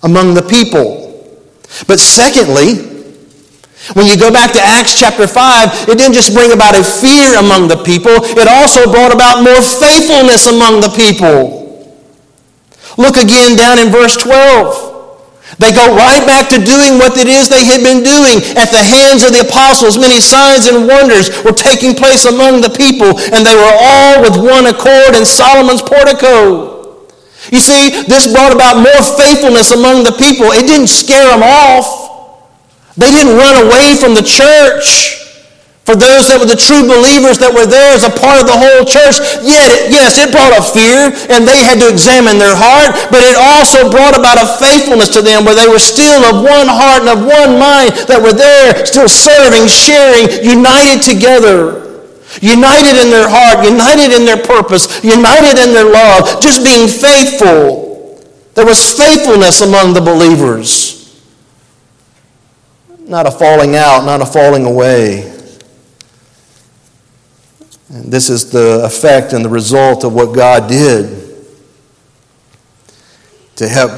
among 0.02 0.34
the 0.34 0.42
people. 0.42 1.06
But 1.86 2.00
secondly, 2.00 2.88
when 3.94 4.08
you 4.08 4.18
go 4.18 4.32
back 4.32 4.54
to 4.54 4.62
Acts 4.64 4.98
chapter 4.98 5.28
5, 5.28 5.90
it 5.90 5.98
didn't 5.98 6.14
just 6.14 6.34
bring 6.34 6.54
about 6.54 6.74
a 6.74 6.84
fear 6.84 7.38
among 7.38 7.68
the 7.68 7.84
people, 7.84 8.16
it 8.16 8.48
also 8.48 8.90
brought 8.90 9.14
about 9.14 9.44
more 9.44 9.62
faithfulness 9.62 10.48
among 10.48 10.80
the 10.80 10.90
people. 10.96 11.67
Look 12.98 13.18
again 13.18 13.56
down 13.56 13.78
in 13.78 13.90
verse 13.90 14.18
12. 14.18 14.88
They 15.60 15.72
go 15.72 15.96
right 15.96 16.22
back 16.28 16.50
to 16.50 16.60
doing 16.60 17.00
what 17.00 17.18
it 17.18 17.26
is 17.26 17.48
they 17.48 17.64
had 17.64 17.82
been 17.82 18.04
doing. 18.04 18.44
At 18.58 18.70
the 18.70 18.84
hands 18.84 19.24
of 19.24 19.32
the 19.32 19.48
apostles, 19.48 19.98
many 19.98 20.20
signs 20.20 20.68
and 20.68 20.86
wonders 20.86 21.32
were 21.46 21.56
taking 21.56 21.96
place 21.96 22.26
among 22.26 22.62
the 22.62 22.70
people, 22.70 23.18
and 23.32 23.46
they 23.46 23.56
were 23.56 23.76
all 23.80 24.22
with 24.22 24.36
one 24.36 24.68
accord 24.68 25.16
in 25.16 25.26
Solomon's 25.26 25.82
portico. 25.82 27.08
You 27.50 27.62
see, 27.62 28.04
this 28.06 28.28
brought 28.34 28.52
about 28.54 28.84
more 28.84 29.02
faithfulness 29.16 29.72
among 29.72 30.04
the 30.04 30.12
people. 30.12 30.52
It 30.52 30.68
didn't 30.68 30.92
scare 30.92 31.30
them 31.32 31.44
off. 31.44 32.58
They 32.98 33.12
didn't 33.12 33.38
run 33.38 33.66
away 33.66 33.96
from 33.96 34.16
the 34.16 34.26
church. 34.26 35.27
For 35.88 35.96
those 35.96 36.28
that 36.28 36.36
were 36.36 36.52
the 36.52 36.60
true 36.60 36.84
believers 36.84 37.40
that 37.40 37.56
were 37.56 37.64
there 37.64 37.96
as 37.96 38.04
a 38.04 38.12
part 38.12 38.44
of 38.44 38.46
the 38.52 38.60
whole 38.60 38.84
church, 38.84 39.24
yet, 39.40 39.88
yes, 39.88 40.20
it 40.20 40.36
brought 40.36 40.52
a 40.52 40.60
fear 40.60 41.16
and 41.32 41.48
they 41.48 41.64
had 41.64 41.80
to 41.80 41.88
examine 41.88 42.36
their 42.36 42.60
heart, 42.60 42.92
but 43.08 43.24
it 43.24 43.40
also 43.40 43.88
brought 43.88 44.12
about 44.12 44.36
a 44.36 44.60
faithfulness 44.60 45.08
to 45.16 45.24
them 45.24 45.48
where 45.48 45.56
they 45.56 45.72
were 45.72 45.80
still 45.80 46.28
of 46.28 46.44
one 46.44 46.68
heart 46.68 47.08
and 47.08 47.12
of 47.16 47.24
one 47.24 47.56
mind 47.56 47.96
that 48.12 48.20
were 48.20 48.36
there, 48.36 48.84
still 48.84 49.08
serving, 49.08 49.72
sharing, 49.72 50.28
united 50.44 51.00
together. 51.00 51.88
United 52.44 53.00
in 53.00 53.08
their 53.08 53.32
heart, 53.32 53.64
united 53.64 54.12
in 54.12 54.28
their 54.28 54.44
purpose, 54.44 54.92
united 55.08 55.56
in 55.56 55.72
their 55.72 55.88
love, 55.88 56.44
just 56.44 56.68
being 56.68 56.92
faithful. 56.92 58.20
There 58.60 58.68
was 58.68 58.92
faithfulness 58.92 59.64
among 59.64 59.96
the 59.96 60.04
believers. 60.04 61.16
Not 63.08 63.24
a 63.24 63.32
falling 63.32 63.80
out, 63.80 64.04
not 64.04 64.20
a 64.20 64.28
falling 64.28 64.68
away. 64.68 65.37
And 67.90 68.12
this 68.12 68.30
is 68.30 68.52
the 68.52 68.84
effect 68.84 69.34
and 69.34 69.46
the 69.46 69.50
result 69.50 70.04
of 70.04 70.14
what 70.14 70.36
God 70.36 70.70
did 70.70 71.36
to 73.56 73.68
help 73.68 73.92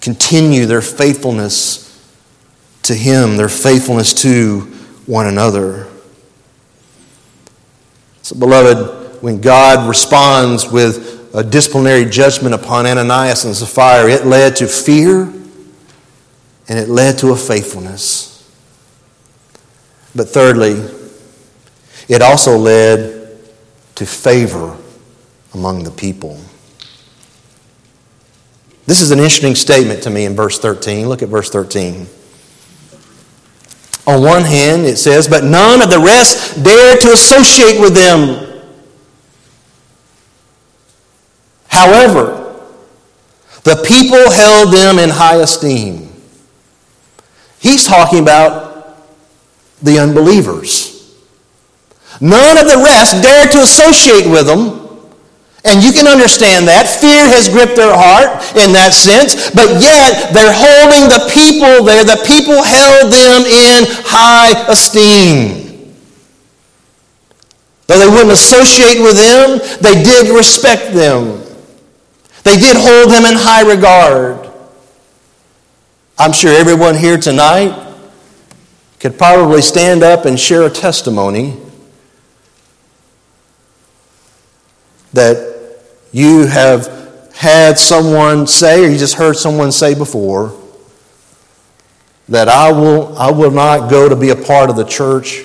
continue 0.00 0.66
their 0.66 0.82
faithfulness 0.82 1.82
to 2.82 2.94
Him, 2.94 3.36
their 3.36 3.48
faithfulness 3.48 4.14
to 4.22 4.60
one 5.06 5.26
another. 5.26 5.88
So, 8.22 8.36
beloved, 8.38 9.22
when 9.22 9.40
God 9.40 9.88
responds 9.88 10.70
with 10.70 11.34
a 11.34 11.42
disciplinary 11.42 12.04
judgment 12.04 12.54
upon 12.54 12.86
Ananias 12.86 13.44
and 13.44 13.56
Sapphira, 13.56 14.10
it 14.10 14.24
led 14.24 14.56
to 14.56 14.66
fear 14.66 15.22
and 16.68 16.78
it 16.78 16.88
led 16.88 17.18
to 17.18 17.32
a 17.32 17.36
faithfulness. 17.36 18.30
But 20.14 20.28
thirdly, 20.28 20.74
it 22.08 22.22
also 22.22 22.56
led 22.56 23.38
to 23.94 24.06
favor 24.06 24.76
among 25.54 25.84
the 25.84 25.90
people. 25.90 26.38
This 28.86 29.00
is 29.00 29.10
an 29.10 29.18
interesting 29.18 29.54
statement 29.54 30.02
to 30.02 30.10
me 30.10 30.24
in 30.26 30.34
verse 30.34 30.58
13. 30.58 31.08
Look 31.08 31.22
at 31.22 31.28
verse 31.28 31.48
13. 31.50 32.06
On 34.06 34.22
one 34.22 34.42
hand, 34.42 34.84
it 34.84 34.98
says, 34.98 35.26
But 35.26 35.44
none 35.44 35.80
of 35.80 35.88
the 35.88 35.98
rest 35.98 36.62
dared 36.62 37.00
to 37.00 37.12
associate 37.12 37.80
with 37.80 37.94
them. 37.94 38.62
However, 41.68 42.40
the 43.62 43.82
people 43.86 44.30
held 44.30 44.74
them 44.74 44.98
in 44.98 45.08
high 45.08 45.36
esteem. 45.36 46.12
He's 47.58 47.86
talking 47.86 48.18
about 48.18 48.98
the 49.82 49.98
unbelievers. 49.98 50.93
None 52.20 52.58
of 52.58 52.66
the 52.66 52.78
rest 52.78 53.22
dared 53.22 53.50
to 53.52 53.60
associate 53.60 54.30
with 54.30 54.46
them. 54.46 54.84
And 55.64 55.82
you 55.82 55.92
can 55.92 56.06
understand 56.06 56.68
that. 56.68 56.86
Fear 56.86 57.24
has 57.32 57.48
gripped 57.48 57.74
their 57.74 57.96
heart 57.96 58.36
in 58.52 58.76
that 58.76 58.92
sense. 58.92 59.50
But 59.50 59.80
yet, 59.80 60.30
they're 60.36 60.52
holding 60.52 61.08
the 61.08 61.24
people 61.32 61.82
there. 61.88 62.04
The 62.04 62.20
people 62.28 62.60
held 62.60 63.08
them 63.08 63.48
in 63.48 63.88
high 64.04 64.52
esteem. 64.68 65.64
Though 67.86 67.98
they 67.98 68.08
wouldn't 68.08 68.32
associate 68.32 69.00
with 69.00 69.16
them, 69.16 69.58
they 69.80 70.04
did 70.04 70.34
respect 70.36 70.92
them. 70.92 71.40
They 72.44 72.56
did 72.56 72.76
hold 72.76 73.10
them 73.10 73.24
in 73.24 73.34
high 73.36 73.64
regard. 73.64 74.50
I'm 76.18 76.32
sure 76.32 76.52
everyone 76.52 76.94
here 76.94 77.16
tonight 77.16 77.72
could 79.00 79.16
probably 79.16 79.62
stand 79.62 80.02
up 80.02 80.26
and 80.26 80.38
share 80.38 80.62
a 80.64 80.70
testimony 80.70 81.63
that 85.14 85.78
you 86.12 86.46
have 86.46 87.32
had 87.34 87.78
someone 87.78 88.46
say, 88.46 88.84
or 88.84 88.88
you 88.88 88.98
just 88.98 89.14
heard 89.14 89.36
someone 89.36 89.72
say 89.72 89.94
before, 89.94 90.60
that 92.28 92.48
I 92.48 92.72
will, 92.72 93.16
I 93.18 93.30
will 93.30 93.50
not 93.50 93.90
go 93.90 94.08
to 94.08 94.16
be 94.16 94.30
a 94.30 94.36
part 94.36 94.70
of 94.70 94.76
the 94.76 94.84
church 94.84 95.42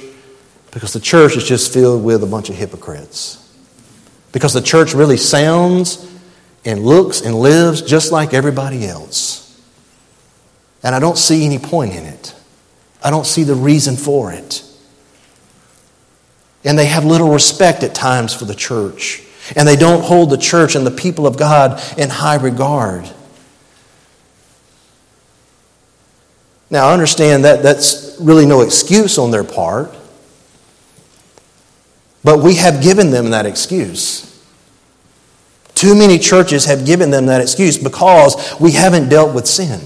because 0.71 0.93
the 0.93 0.99
church 0.99 1.35
is 1.35 1.43
just 1.43 1.73
filled 1.73 2.03
with 2.03 2.23
a 2.23 2.27
bunch 2.27 2.49
of 2.49 2.55
hypocrites. 2.55 3.35
Because 4.31 4.53
the 4.53 4.61
church 4.61 4.93
really 4.93 5.17
sounds 5.17 6.07
and 6.63 6.83
looks 6.83 7.21
and 7.21 7.35
lives 7.35 7.81
just 7.81 8.11
like 8.11 8.33
everybody 8.33 8.85
else. 8.85 9.45
And 10.83 10.93
I 10.93 10.99
don't 10.99 11.17
see 11.17 11.45
any 11.45 11.57
point 11.57 11.93
in 11.93 12.05
it. 12.05 12.35
I 13.03 13.09
don't 13.09 13.25
see 13.25 13.43
the 13.43 13.55
reason 13.55 13.95
for 13.95 14.31
it. 14.31 14.63
And 16.63 16.77
they 16.77 16.85
have 16.85 17.05
little 17.05 17.31
respect 17.31 17.83
at 17.83 17.95
times 17.95 18.33
for 18.33 18.45
the 18.45 18.55
church 18.55 19.23
and 19.55 19.67
they 19.67 19.75
don't 19.75 20.03
hold 20.03 20.29
the 20.29 20.37
church 20.37 20.75
and 20.75 20.85
the 20.85 20.91
people 20.91 21.25
of 21.25 21.37
God 21.37 21.81
in 21.97 22.09
high 22.09 22.35
regard. 22.35 23.09
Now, 26.69 26.89
I 26.89 26.93
understand 26.93 27.45
that 27.45 27.63
that's 27.63 28.17
really 28.19 28.45
no 28.45 28.61
excuse 28.61 29.17
on 29.17 29.31
their 29.31 29.43
part, 29.43 29.95
but 32.23 32.43
we 32.43 32.55
have 32.55 32.83
given 32.83 33.11
them 33.11 33.31
that 33.31 33.45
excuse. 33.45 34.25
Too 35.73 35.95
many 35.95 36.19
churches 36.19 36.65
have 36.65 36.85
given 36.85 37.09
them 37.09 37.27
that 37.27 37.41
excuse 37.41 37.77
because 37.77 38.55
we 38.59 38.71
haven't 38.71 39.09
dealt 39.09 39.33
with 39.33 39.47
sin. 39.47 39.79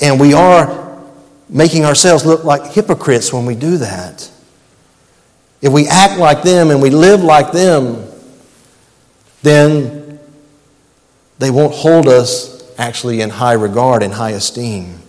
And 0.00 0.18
we 0.18 0.32
are 0.32 1.02
making 1.48 1.84
ourselves 1.84 2.24
look 2.24 2.44
like 2.44 2.72
hypocrites 2.72 3.32
when 3.32 3.44
we 3.44 3.54
do 3.54 3.76
that. 3.78 4.30
If 5.62 5.72
we 5.72 5.86
act 5.88 6.18
like 6.18 6.42
them 6.42 6.70
and 6.70 6.80
we 6.80 6.90
live 6.90 7.22
like 7.22 7.52
them, 7.52 8.06
then 9.42 10.18
they 11.38 11.50
won't 11.50 11.74
hold 11.74 12.08
us 12.08 12.72
actually 12.78 13.20
in 13.20 13.30
high 13.30 13.52
regard 13.52 14.02
and 14.02 14.12
high 14.12 14.30
esteem. 14.30 15.00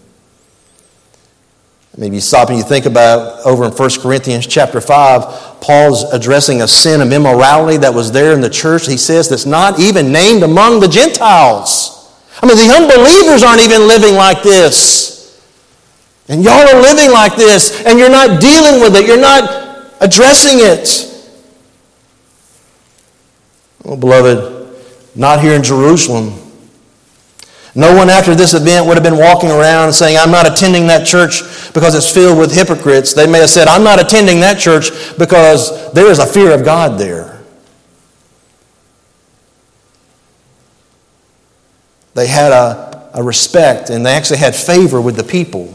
Maybe 1.97 2.15
you 2.15 2.21
stop 2.21 2.49
and 2.49 2.57
you 2.57 2.63
think 2.63 2.85
about 2.85 3.45
over 3.45 3.65
in 3.65 3.71
1 3.71 3.89
Corinthians 4.01 4.47
chapter 4.47 4.79
5, 4.79 5.59
Paul's 5.59 6.03
addressing 6.13 6.61
a 6.61 6.67
sin 6.67 7.01
of 7.01 7.11
immorality 7.11 7.77
that 7.77 7.93
was 7.93 8.11
there 8.11 8.33
in 8.33 8.39
the 8.39 8.49
church. 8.49 8.87
He 8.87 8.95
says 8.95 9.27
that's 9.27 9.45
not 9.45 9.77
even 9.79 10.11
named 10.11 10.43
among 10.43 10.79
the 10.79 10.87
Gentiles. 10.87 11.97
I 12.41 12.47
mean, 12.47 12.55
the 12.55 12.73
unbelievers 12.73 13.43
aren't 13.43 13.61
even 13.61 13.87
living 13.87 14.15
like 14.15 14.41
this. 14.41 15.11
And 16.29 16.43
y'all 16.43 16.67
are 16.67 16.81
living 16.81 17.11
like 17.11 17.35
this, 17.35 17.83
and 17.83 17.99
you're 17.99 18.09
not 18.09 18.39
dealing 18.39 18.79
with 18.79 18.95
it, 18.95 19.05
you're 19.05 19.19
not 19.19 19.60
addressing 20.01 20.57
it. 20.59 21.07
Well, 23.85 23.97
beloved, 23.97 24.75
not 25.15 25.39
here 25.41 25.53
in 25.53 25.63
Jerusalem. 25.63 26.37
No 27.73 27.95
one 27.95 28.09
after 28.09 28.35
this 28.35 28.53
event 28.53 28.85
would 28.85 28.95
have 28.95 29.03
been 29.03 29.17
walking 29.17 29.49
around 29.49 29.93
saying, 29.93 30.17
I'm 30.17 30.31
not 30.31 30.45
attending 30.45 30.87
that 30.87 31.07
church 31.07 31.41
because 31.73 31.95
it's 31.95 32.11
filled 32.11 32.37
with 32.37 32.53
hypocrites. 32.53 33.13
They 33.13 33.27
may 33.27 33.39
have 33.39 33.49
said, 33.49 33.69
I'm 33.69 33.83
not 33.83 33.99
attending 34.01 34.41
that 34.41 34.59
church 34.59 34.91
because 35.17 35.91
there 35.93 36.07
is 36.07 36.19
a 36.19 36.25
fear 36.25 36.51
of 36.51 36.65
God 36.65 36.99
there. 36.99 37.41
They 42.13 42.27
had 42.27 42.51
a, 42.51 43.09
a 43.13 43.23
respect 43.23 43.89
and 43.89 44.05
they 44.05 44.11
actually 44.11 44.39
had 44.39 44.53
favor 44.53 44.99
with 44.99 45.15
the 45.15 45.23
people. 45.23 45.73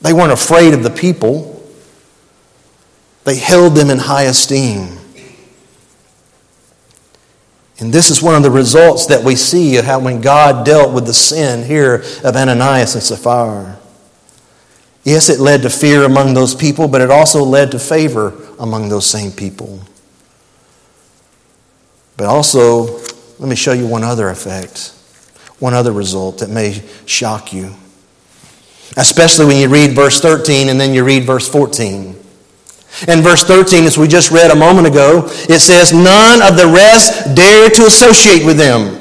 They 0.00 0.12
weren't 0.12 0.30
afraid 0.30 0.72
of 0.72 0.84
the 0.84 0.90
people, 0.90 1.57
they 3.28 3.36
held 3.36 3.74
them 3.74 3.90
in 3.90 3.98
high 3.98 4.22
esteem. 4.22 4.96
And 7.78 7.92
this 7.92 8.08
is 8.08 8.22
one 8.22 8.34
of 8.34 8.42
the 8.42 8.50
results 8.50 9.06
that 9.08 9.22
we 9.22 9.36
see 9.36 9.76
of 9.76 9.84
how 9.84 10.00
when 10.00 10.22
God 10.22 10.64
dealt 10.64 10.94
with 10.94 11.04
the 11.04 11.12
sin 11.12 11.66
here 11.66 11.96
of 12.24 12.34
Ananias 12.34 12.94
and 12.94 13.02
Sapphira. 13.04 13.78
Yes, 15.04 15.28
it 15.28 15.40
led 15.40 15.60
to 15.62 15.70
fear 15.70 16.04
among 16.04 16.32
those 16.32 16.54
people, 16.54 16.88
but 16.88 17.02
it 17.02 17.10
also 17.10 17.44
led 17.44 17.70
to 17.72 17.78
favor 17.78 18.32
among 18.58 18.88
those 18.88 19.04
same 19.04 19.30
people. 19.30 19.78
But 22.16 22.28
also, 22.28 22.98
let 23.38 23.48
me 23.48 23.56
show 23.56 23.72
you 23.72 23.86
one 23.86 24.04
other 24.04 24.30
effect, 24.30 24.94
one 25.58 25.74
other 25.74 25.92
result 25.92 26.38
that 26.38 26.48
may 26.48 26.82
shock 27.04 27.52
you. 27.52 27.74
Especially 28.96 29.44
when 29.44 29.58
you 29.58 29.68
read 29.68 29.92
verse 29.92 30.18
13 30.18 30.70
and 30.70 30.80
then 30.80 30.94
you 30.94 31.04
read 31.04 31.24
verse 31.24 31.46
14. 31.46 32.17
In 33.06 33.22
verse 33.22 33.44
13, 33.44 33.84
as 33.84 33.96
we 33.96 34.08
just 34.08 34.32
read 34.32 34.50
a 34.50 34.56
moment 34.56 34.88
ago, 34.88 35.30
it 35.46 35.60
says, 35.60 35.92
None 35.92 36.42
of 36.42 36.58
the 36.58 36.66
rest 36.66 37.34
dared 37.36 37.74
to 37.74 37.86
associate 37.86 38.44
with 38.44 38.58
them. 38.58 38.98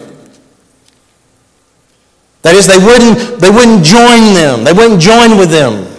That 2.46 2.54
is, 2.54 2.70
they 2.70 2.78
wouldn't, 2.78 3.42
they 3.42 3.50
wouldn't 3.50 3.82
join 3.82 4.38
them. 4.38 4.64
They 4.64 4.72
wouldn't 4.72 5.02
join 5.02 5.42
with 5.42 5.50
them. 5.50 5.90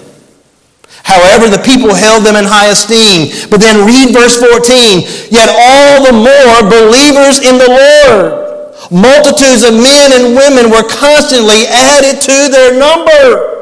However, 1.02 1.50
the 1.50 1.58
people 1.58 1.90
held 1.90 2.22
them 2.22 2.37
in 2.37 2.46
high 2.46 2.70
esteem. 2.70 3.34
But 3.50 3.58
then 3.58 3.82
read 3.82 4.14
verse 4.14 4.38
14. 4.38 5.34
Yet 5.34 5.50
all 5.50 6.06
the 6.06 6.14
more 6.14 6.58
believers 6.70 7.42
in 7.42 7.58
the 7.58 7.66
Lord. 7.66 8.46
Multitudes 8.94 9.66
of 9.66 9.74
men 9.74 10.14
and 10.14 10.38
women 10.38 10.70
were 10.70 10.87
constantly 10.87 11.66
added 11.66 12.22
to 12.22 12.37
their 12.46 12.78
number. 12.78 13.58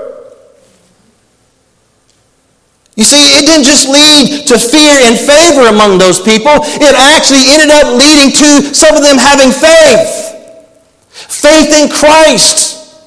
You 2.97 3.05
see, 3.05 3.37
it 3.37 3.45
didn't 3.45 3.65
just 3.65 3.89
lead 3.89 4.49
to 4.49 4.57
fear 4.59 4.97
and 5.05 5.21
favor 5.21 5.69
among 5.69 5.99
those 5.99 6.19
people, 6.19 6.65
it 6.81 6.97
actually 6.97 7.45
ended 7.53 7.69
up 7.69 7.93
leading 7.93 8.33
to 8.33 8.75
some 8.75 8.97
of 8.97 9.03
them 9.05 9.19
having 9.19 9.53
faith. 9.53 10.33
Faith 11.13 11.73
in 11.77 11.91
Christ. 11.93 13.05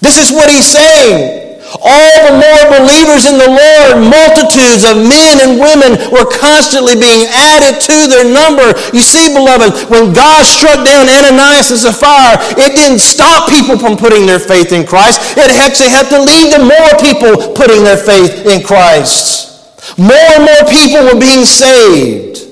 This 0.00 0.18
is 0.18 0.30
what 0.30 0.48
he's 0.48 0.66
saying. 0.66 1.41
All 1.80 2.14
the 2.28 2.36
more 2.36 2.64
believers 2.76 3.24
in 3.24 3.40
the 3.40 3.48
Lord, 3.48 4.04
multitudes 4.04 4.84
of 4.84 5.00
men 5.00 5.40
and 5.40 5.56
women 5.56 5.96
were 6.12 6.28
constantly 6.28 6.92
being 6.92 7.24
added 7.32 7.80
to 7.80 7.96
their 8.12 8.28
number. 8.28 8.76
You 8.92 9.00
see, 9.00 9.32
beloved, 9.32 9.88
when 9.88 10.12
God 10.12 10.44
struck 10.44 10.84
down 10.84 11.08
Ananias 11.08 11.72
and 11.72 11.80
Sapphira, 11.80 12.36
it 12.60 12.76
didn't 12.76 13.00
stop 13.00 13.48
people 13.48 13.78
from 13.80 13.96
putting 13.96 14.28
their 14.28 14.42
faith 14.42 14.72
in 14.72 14.84
Christ. 14.84 15.38
It 15.38 15.48
actually 15.48 15.88
had 15.88 16.12
to 16.12 16.20
lead 16.20 16.52
to 16.52 16.60
more 16.60 16.92
people 17.00 17.56
putting 17.56 17.84
their 17.84 17.96
faith 17.96 18.44
in 18.44 18.60
Christ. 18.60 19.96
More 19.96 20.28
and 20.36 20.44
more 20.44 20.64
people 20.68 21.08
were 21.08 21.18
being 21.18 21.44
saved. 21.44 22.51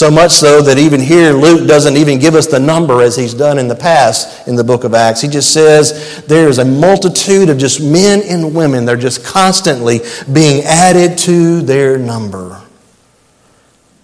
So 0.00 0.10
much 0.10 0.32
so 0.32 0.62
that 0.62 0.78
even 0.78 0.98
here, 0.98 1.32
Luke 1.34 1.68
doesn't 1.68 1.94
even 1.94 2.18
give 2.18 2.34
us 2.34 2.46
the 2.46 2.58
number 2.58 3.02
as 3.02 3.16
he's 3.16 3.34
done 3.34 3.58
in 3.58 3.68
the 3.68 3.74
past 3.74 4.48
in 4.48 4.56
the 4.56 4.64
book 4.64 4.84
of 4.84 4.94
Acts. 4.94 5.20
He 5.20 5.28
just 5.28 5.52
says 5.52 6.24
there's 6.24 6.56
a 6.56 6.64
multitude 6.64 7.50
of 7.50 7.58
just 7.58 7.82
men 7.82 8.22
and 8.22 8.54
women. 8.54 8.86
They're 8.86 8.96
just 8.96 9.22
constantly 9.22 10.00
being 10.32 10.62
added 10.64 11.18
to 11.18 11.60
their 11.60 11.98
number. 11.98 12.62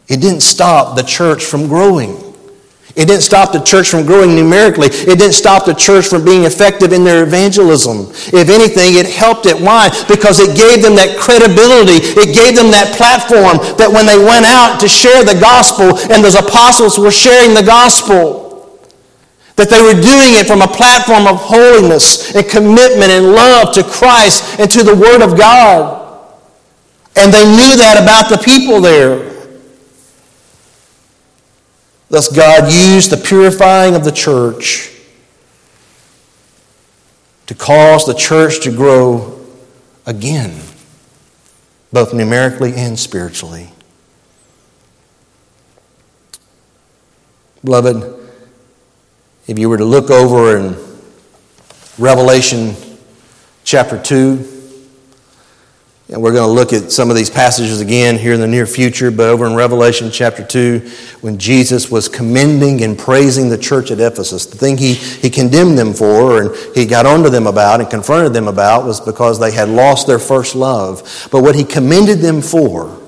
It 0.07 0.21
didn't 0.21 0.43
stop 0.43 0.99
the 0.99 1.03
church 1.03 1.47
from 1.47 1.67
growing. 1.67 2.26
It 2.97 3.05
didn't 3.13 3.29
stop 3.29 3.53
the 3.53 3.61
church 3.61 3.91
from 3.91 4.07
growing 4.07 4.35
numerically. 4.35 4.89
It 4.89 5.21
didn't 5.21 5.37
stop 5.37 5.67
the 5.67 5.75
church 5.77 6.09
from 6.09 6.25
being 6.25 6.45
effective 6.45 6.95
in 6.95 7.05
their 7.05 7.25
evangelism. 7.25 8.09
If 8.33 8.49
anything, 8.49 8.97
it 8.97 9.05
helped 9.05 9.45
it. 9.45 9.61
Why? 9.61 9.93
Because 10.09 10.41
it 10.41 10.57
gave 10.57 10.81
them 10.81 10.97
that 10.97 11.21
credibility. 11.21 12.01
It 12.17 12.33
gave 12.33 12.57
them 12.57 12.73
that 12.73 12.97
platform 12.97 13.61
that 13.77 13.93
when 13.93 14.09
they 14.09 14.17
went 14.17 14.49
out 14.49 14.81
to 14.81 14.89
share 14.89 15.21
the 15.29 15.37
gospel 15.37 15.93
and 16.09 16.25
those 16.25 16.41
apostles 16.41 16.97
were 16.97 17.13
sharing 17.13 17.53
the 17.53 17.63
gospel, 17.63 18.81
that 19.61 19.69
they 19.69 19.85
were 19.85 20.01
doing 20.01 20.33
it 20.41 20.49
from 20.49 20.65
a 20.65 20.69
platform 20.69 21.29
of 21.29 21.37
holiness 21.37 22.33
and 22.33 22.49
commitment 22.49 23.13
and 23.13 23.37
love 23.37 23.77
to 23.77 23.85
Christ 23.85 24.57
and 24.57 24.73
to 24.73 24.81
the 24.83 24.97
Word 24.97 25.21
of 25.21 25.37
God. 25.37 26.01
And 27.17 27.29
they 27.29 27.45
knew 27.45 27.77
that 27.77 28.01
about 28.01 28.33
the 28.33 28.41
people 28.41 28.81
there. 28.81 29.36
Thus, 32.09 32.29
God 32.29 32.73
used 32.73 33.11
the 33.11 33.17
purifying 33.17 33.95
of 33.95 34.05
the 34.05 34.13
church 34.13 34.93
to 37.47 37.55
cause 37.55 38.07
the 38.07 38.15
church 38.15 38.61
to 38.63 38.71
grow 38.71 39.45
again, 40.05 40.61
both 41.93 42.15
numerically 42.15 42.75
and 42.75 42.99
spiritually. 42.99 43.71
Beloved, 47.65 48.29
if 49.49 49.59
you 49.59 49.69
were 49.69 49.79
to 49.79 49.85
look 49.85 50.11
over 50.11 50.57
in 50.57 50.77
Revelation 51.99 52.77
chapter 53.65 54.01
2, 54.01 54.56
and 56.09 56.23
we're 56.23 56.33
going 56.33 56.47
to 56.47 56.53
look 56.53 56.73
at 56.73 56.93
some 56.93 57.11
of 57.11 57.17
these 57.17 57.31
passages 57.31 57.81
again 57.81 58.17
here 58.17 58.33
in 58.33 58.41
the 58.41 58.47
near 58.47 58.65
future, 58.65 59.11
but 59.11 59.29
over 59.29 59.45
in 59.45 59.57
Revelation 59.57 60.09
chapter 60.13 60.45
2, 60.45 60.89
when 61.21 61.37
Jesus 61.37 61.91
was 61.91 62.09
commending 62.09 62.85
and 62.85 62.97
praising 62.97 63.49
the 63.49 63.59
church 63.59 63.91
at 63.91 63.99
Ephesus, 63.99 64.47
the 64.47 64.57
thing 64.57 64.79
he, 64.79 64.95
he 64.95 65.29
condemned 65.29 65.77
them 65.77 65.93
for 65.93 66.43
and 66.43 66.77
he 66.77 66.87
got 66.87 67.07
onto 67.07 67.29
them 67.29 67.49
about 67.49 67.81
and 67.81 67.91
confronted 67.91 68.33
them 68.33 68.47
about 68.47 68.85
was 68.85 69.01
because 69.01 69.41
they 69.41 69.51
had 69.51 69.69
lost 69.69 70.07
their 70.07 70.21
first 70.21 70.55
love. 70.55 71.29
But 71.33 71.43
what 71.43 71.57
he 71.57 71.65
commended 71.65 72.19
them 72.19 72.41
for 72.41 73.01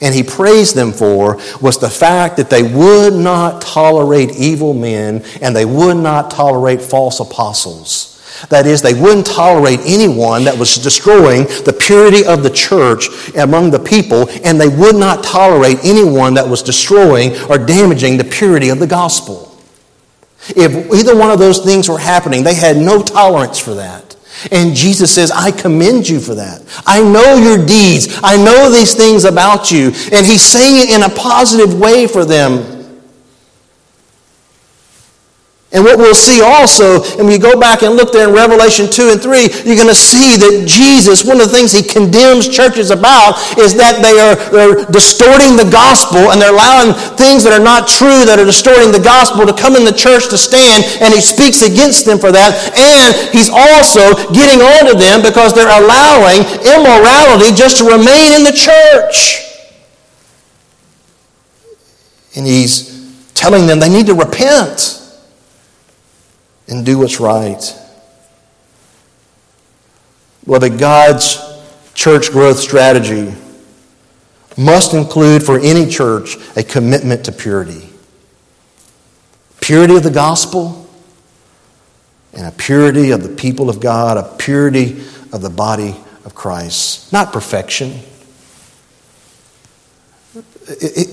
and 0.00 0.12
he 0.12 0.24
praised 0.24 0.74
them 0.74 0.92
for 0.92 1.38
was 1.60 1.78
the 1.78 1.90
fact 1.90 2.36
that 2.38 2.50
they 2.50 2.64
would 2.64 3.14
not 3.14 3.60
tolerate 3.62 4.30
evil 4.32 4.74
men 4.74 5.22
and 5.40 5.54
they 5.54 5.64
would 5.64 5.96
not 5.96 6.32
tolerate 6.32 6.82
false 6.82 7.20
apostles. 7.20 8.17
That 8.50 8.66
is, 8.66 8.82
they 8.82 8.94
wouldn't 8.94 9.26
tolerate 9.26 9.80
anyone 9.84 10.44
that 10.44 10.58
was 10.58 10.76
destroying 10.76 11.44
the 11.64 11.76
purity 11.78 12.24
of 12.24 12.42
the 12.42 12.50
church 12.50 13.08
among 13.36 13.70
the 13.70 13.78
people, 13.78 14.28
and 14.44 14.60
they 14.60 14.68
would 14.68 14.96
not 14.96 15.24
tolerate 15.24 15.78
anyone 15.84 16.34
that 16.34 16.48
was 16.48 16.62
destroying 16.62 17.36
or 17.50 17.58
damaging 17.58 18.16
the 18.16 18.24
purity 18.24 18.68
of 18.68 18.78
the 18.78 18.86
gospel. 18.86 19.56
If 20.50 20.92
either 20.94 21.16
one 21.16 21.30
of 21.30 21.38
those 21.38 21.58
things 21.58 21.88
were 21.88 21.98
happening, 21.98 22.44
they 22.44 22.54
had 22.54 22.76
no 22.76 23.02
tolerance 23.02 23.58
for 23.58 23.74
that. 23.74 24.16
And 24.52 24.74
Jesus 24.74 25.12
says, 25.12 25.30
I 25.30 25.50
commend 25.50 26.08
you 26.08 26.20
for 26.20 26.34
that. 26.36 26.62
I 26.86 27.02
know 27.02 27.36
your 27.36 27.64
deeds. 27.66 28.20
I 28.22 28.36
know 28.36 28.70
these 28.70 28.94
things 28.94 29.24
about 29.24 29.70
you. 29.72 29.86
And 30.12 30.24
he's 30.24 30.42
saying 30.42 30.76
it 30.76 30.94
in 30.94 31.02
a 31.02 31.14
positive 31.14 31.78
way 31.78 32.06
for 32.06 32.24
them. 32.24 32.77
And 35.68 35.84
what 35.84 36.00
we'll 36.00 36.16
see 36.16 36.40
also, 36.40 37.04
and 37.20 37.28
we 37.28 37.36
go 37.36 37.52
back 37.60 37.84
and 37.84 37.92
look 37.92 38.08
there 38.08 38.24
in 38.24 38.32
Revelation 38.32 38.88
2 38.88 39.12
and 39.12 39.20
3, 39.20 39.68
you're 39.68 39.76
going 39.76 39.92
to 39.92 39.94
see 39.94 40.40
that 40.40 40.64
Jesus, 40.64 41.28
one 41.28 41.44
of 41.44 41.44
the 41.44 41.52
things 41.52 41.76
he 41.76 41.84
condemns 41.84 42.48
churches 42.48 42.88
about 42.88 43.36
is 43.60 43.76
that 43.76 44.00
they 44.00 44.16
are 44.16 44.32
they're 44.48 44.88
distorting 44.88 45.60
the 45.60 45.68
gospel 45.68 46.32
and 46.32 46.40
they're 46.40 46.56
allowing 46.56 46.96
things 47.20 47.44
that 47.44 47.52
are 47.52 47.60
not 47.60 47.84
true 47.84 48.24
that 48.24 48.40
are 48.40 48.48
distorting 48.48 48.96
the 48.96 49.04
gospel 49.04 49.44
to 49.44 49.52
come 49.52 49.76
in 49.76 49.84
the 49.84 49.92
church 49.92 50.32
to 50.32 50.40
stand, 50.40 50.88
and 51.04 51.12
he 51.12 51.20
speaks 51.20 51.60
against 51.60 52.08
them 52.08 52.16
for 52.16 52.32
that. 52.32 52.56
And 52.72 53.12
he's 53.28 53.52
also 53.52 54.16
getting 54.32 54.64
on 54.64 54.88
to 54.88 54.96
them 54.96 55.20
because 55.20 55.52
they're 55.52 55.68
allowing 55.68 56.48
immorality 56.64 57.52
just 57.52 57.84
to 57.84 57.92
remain 57.92 58.40
in 58.40 58.40
the 58.40 58.56
church. 58.56 59.44
And 62.40 62.48
he's 62.48 62.88
telling 63.36 63.68
them 63.68 63.84
they 63.84 63.92
need 63.92 64.08
to 64.08 64.16
repent 64.16 64.97
and 66.68 66.84
do 66.84 66.98
what's 66.98 67.18
right. 67.18 67.74
Beloved, 70.44 70.78
God's 70.78 71.38
church 71.94 72.30
growth 72.30 72.58
strategy 72.58 73.34
must 74.56 74.94
include 74.94 75.42
for 75.42 75.58
any 75.58 75.86
church 75.86 76.36
a 76.56 76.62
commitment 76.62 77.24
to 77.24 77.32
purity. 77.32 77.88
Purity 79.60 79.96
of 79.96 80.02
the 80.02 80.10
gospel 80.10 80.88
and 82.32 82.46
a 82.46 82.50
purity 82.52 83.10
of 83.10 83.22
the 83.22 83.28
people 83.28 83.68
of 83.68 83.80
God, 83.80 84.16
a 84.16 84.36
purity 84.36 85.00
of 85.32 85.42
the 85.42 85.50
body 85.50 85.96
of 86.24 86.34
Christ. 86.34 87.12
Not 87.12 87.32
perfection. 87.32 88.00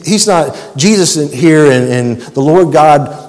He's 0.05 0.27
not, 0.27 0.77
Jesus 0.77 1.31
here 1.31 1.71
and, 1.71 1.91
and 1.91 2.21
the 2.33 2.41
Lord 2.41 2.73
God 2.73 3.24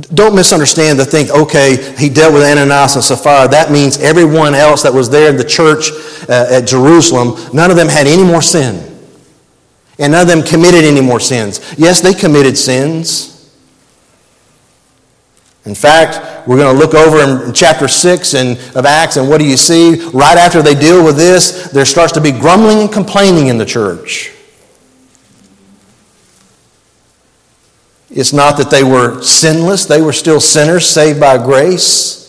don't 0.00 0.34
misunderstand 0.34 0.98
to 0.98 1.04
think, 1.04 1.30
okay, 1.30 1.94
he 1.96 2.08
dealt 2.08 2.34
with 2.34 2.42
Ananias 2.42 2.96
and 2.96 3.04
Sapphira. 3.04 3.48
That 3.48 3.70
means 3.70 3.98
everyone 3.98 4.54
else 4.54 4.82
that 4.82 4.92
was 4.92 5.08
there 5.08 5.30
in 5.30 5.36
the 5.36 5.44
church 5.44 5.90
uh, 6.28 6.46
at 6.50 6.66
Jerusalem, 6.66 7.36
none 7.54 7.70
of 7.70 7.76
them 7.76 7.88
had 7.88 8.06
any 8.06 8.24
more 8.24 8.42
sin. 8.42 8.82
And 9.98 10.12
none 10.12 10.22
of 10.22 10.28
them 10.28 10.42
committed 10.42 10.84
any 10.84 11.00
more 11.00 11.20
sins. 11.20 11.74
Yes, 11.78 12.02
they 12.02 12.12
committed 12.12 12.58
sins. 12.58 13.32
In 15.64 15.74
fact, 15.74 16.46
we're 16.46 16.58
going 16.58 16.76
to 16.76 16.78
look 16.78 16.94
over 16.94 17.46
in 17.46 17.52
chapter 17.54 17.88
6 17.88 18.34
and, 18.34 18.58
of 18.76 18.86
Acts, 18.86 19.16
and 19.16 19.28
what 19.28 19.38
do 19.38 19.44
you 19.44 19.56
see? 19.56 20.00
Right 20.10 20.36
after 20.36 20.62
they 20.62 20.74
deal 20.74 21.04
with 21.04 21.16
this, 21.16 21.70
there 21.70 21.84
starts 21.84 22.12
to 22.12 22.20
be 22.20 22.30
grumbling 22.30 22.80
and 22.80 22.92
complaining 22.92 23.48
in 23.48 23.58
the 23.58 23.64
church. 23.64 24.35
It's 28.10 28.32
not 28.32 28.56
that 28.58 28.70
they 28.70 28.84
were 28.84 29.20
sinless, 29.22 29.86
they 29.86 30.00
were 30.00 30.12
still 30.12 30.40
sinners 30.40 30.86
saved 30.86 31.18
by 31.18 31.38
grace. 31.38 32.22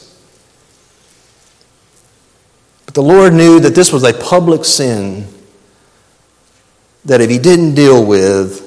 But 2.86 2.95
the 2.95 3.03
Lord 3.03 3.34
knew 3.34 3.59
that 3.59 3.75
this 3.75 3.93
was 3.93 4.03
a 4.03 4.13
public 4.13 4.65
sin 4.65 5.28
that 7.05 7.21
if 7.21 7.30
He 7.30 7.38
didn't 7.38 7.75
deal 7.75 8.03
with, 8.03 8.63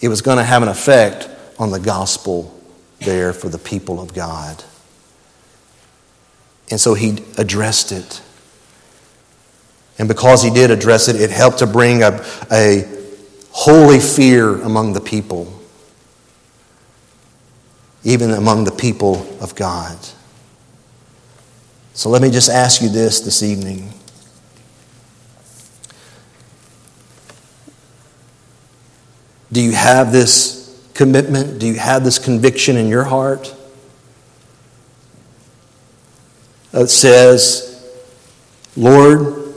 it 0.00 0.08
was 0.08 0.22
going 0.22 0.38
to 0.38 0.44
have 0.44 0.62
an 0.62 0.68
effect 0.68 1.28
on 1.58 1.70
the 1.70 1.80
gospel 1.80 2.52
there 3.00 3.32
for 3.32 3.48
the 3.48 3.58
people 3.58 4.00
of 4.00 4.14
God. 4.14 4.62
And 6.70 6.80
so 6.80 6.94
He 6.94 7.18
addressed 7.36 7.90
it. 7.90 8.22
And 9.98 10.06
because 10.06 10.42
He 10.42 10.50
did 10.50 10.70
address 10.70 11.08
it, 11.08 11.16
it 11.16 11.30
helped 11.30 11.58
to 11.58 11.66
bring 11.66 12.04
a, 12.04 12.24
a 12.52 12.84
holy 13.50 13.98
fear 13.98 14.60
among 14.62 14.92
the 14.92 15.00
people 15.00 15.55
even 18.06 18.30
among 18.30 18.62
the 18.62 18.70
people 18.70 19.26
of 19.40 19.56
God. 19.56 19.98
So 21.92 22.08
let 22.08 22.22
me 22.22 22.30
just 22.30 22.48
ask 22.48 22.80
you 22.80 22.88
this 22.88 23.18
this 23.20 23.42
evening. 23.42 23.92
Do 29.50 29.60
you 29.60 29.72
have 29.72 30.12
this 30.12 30.88
commitment? 30.94 31.58
Do 31.58 31.66
you 31.66 31.74
have 31.74 32.04
this 32.04 32.20
conviction 32.20 32.76
in 32.76 32.86
your 32.86 33.02
heart 33.02 33.52
that 36.70 36.88
says, 36.88 37.90
Lord, 38.76 39.52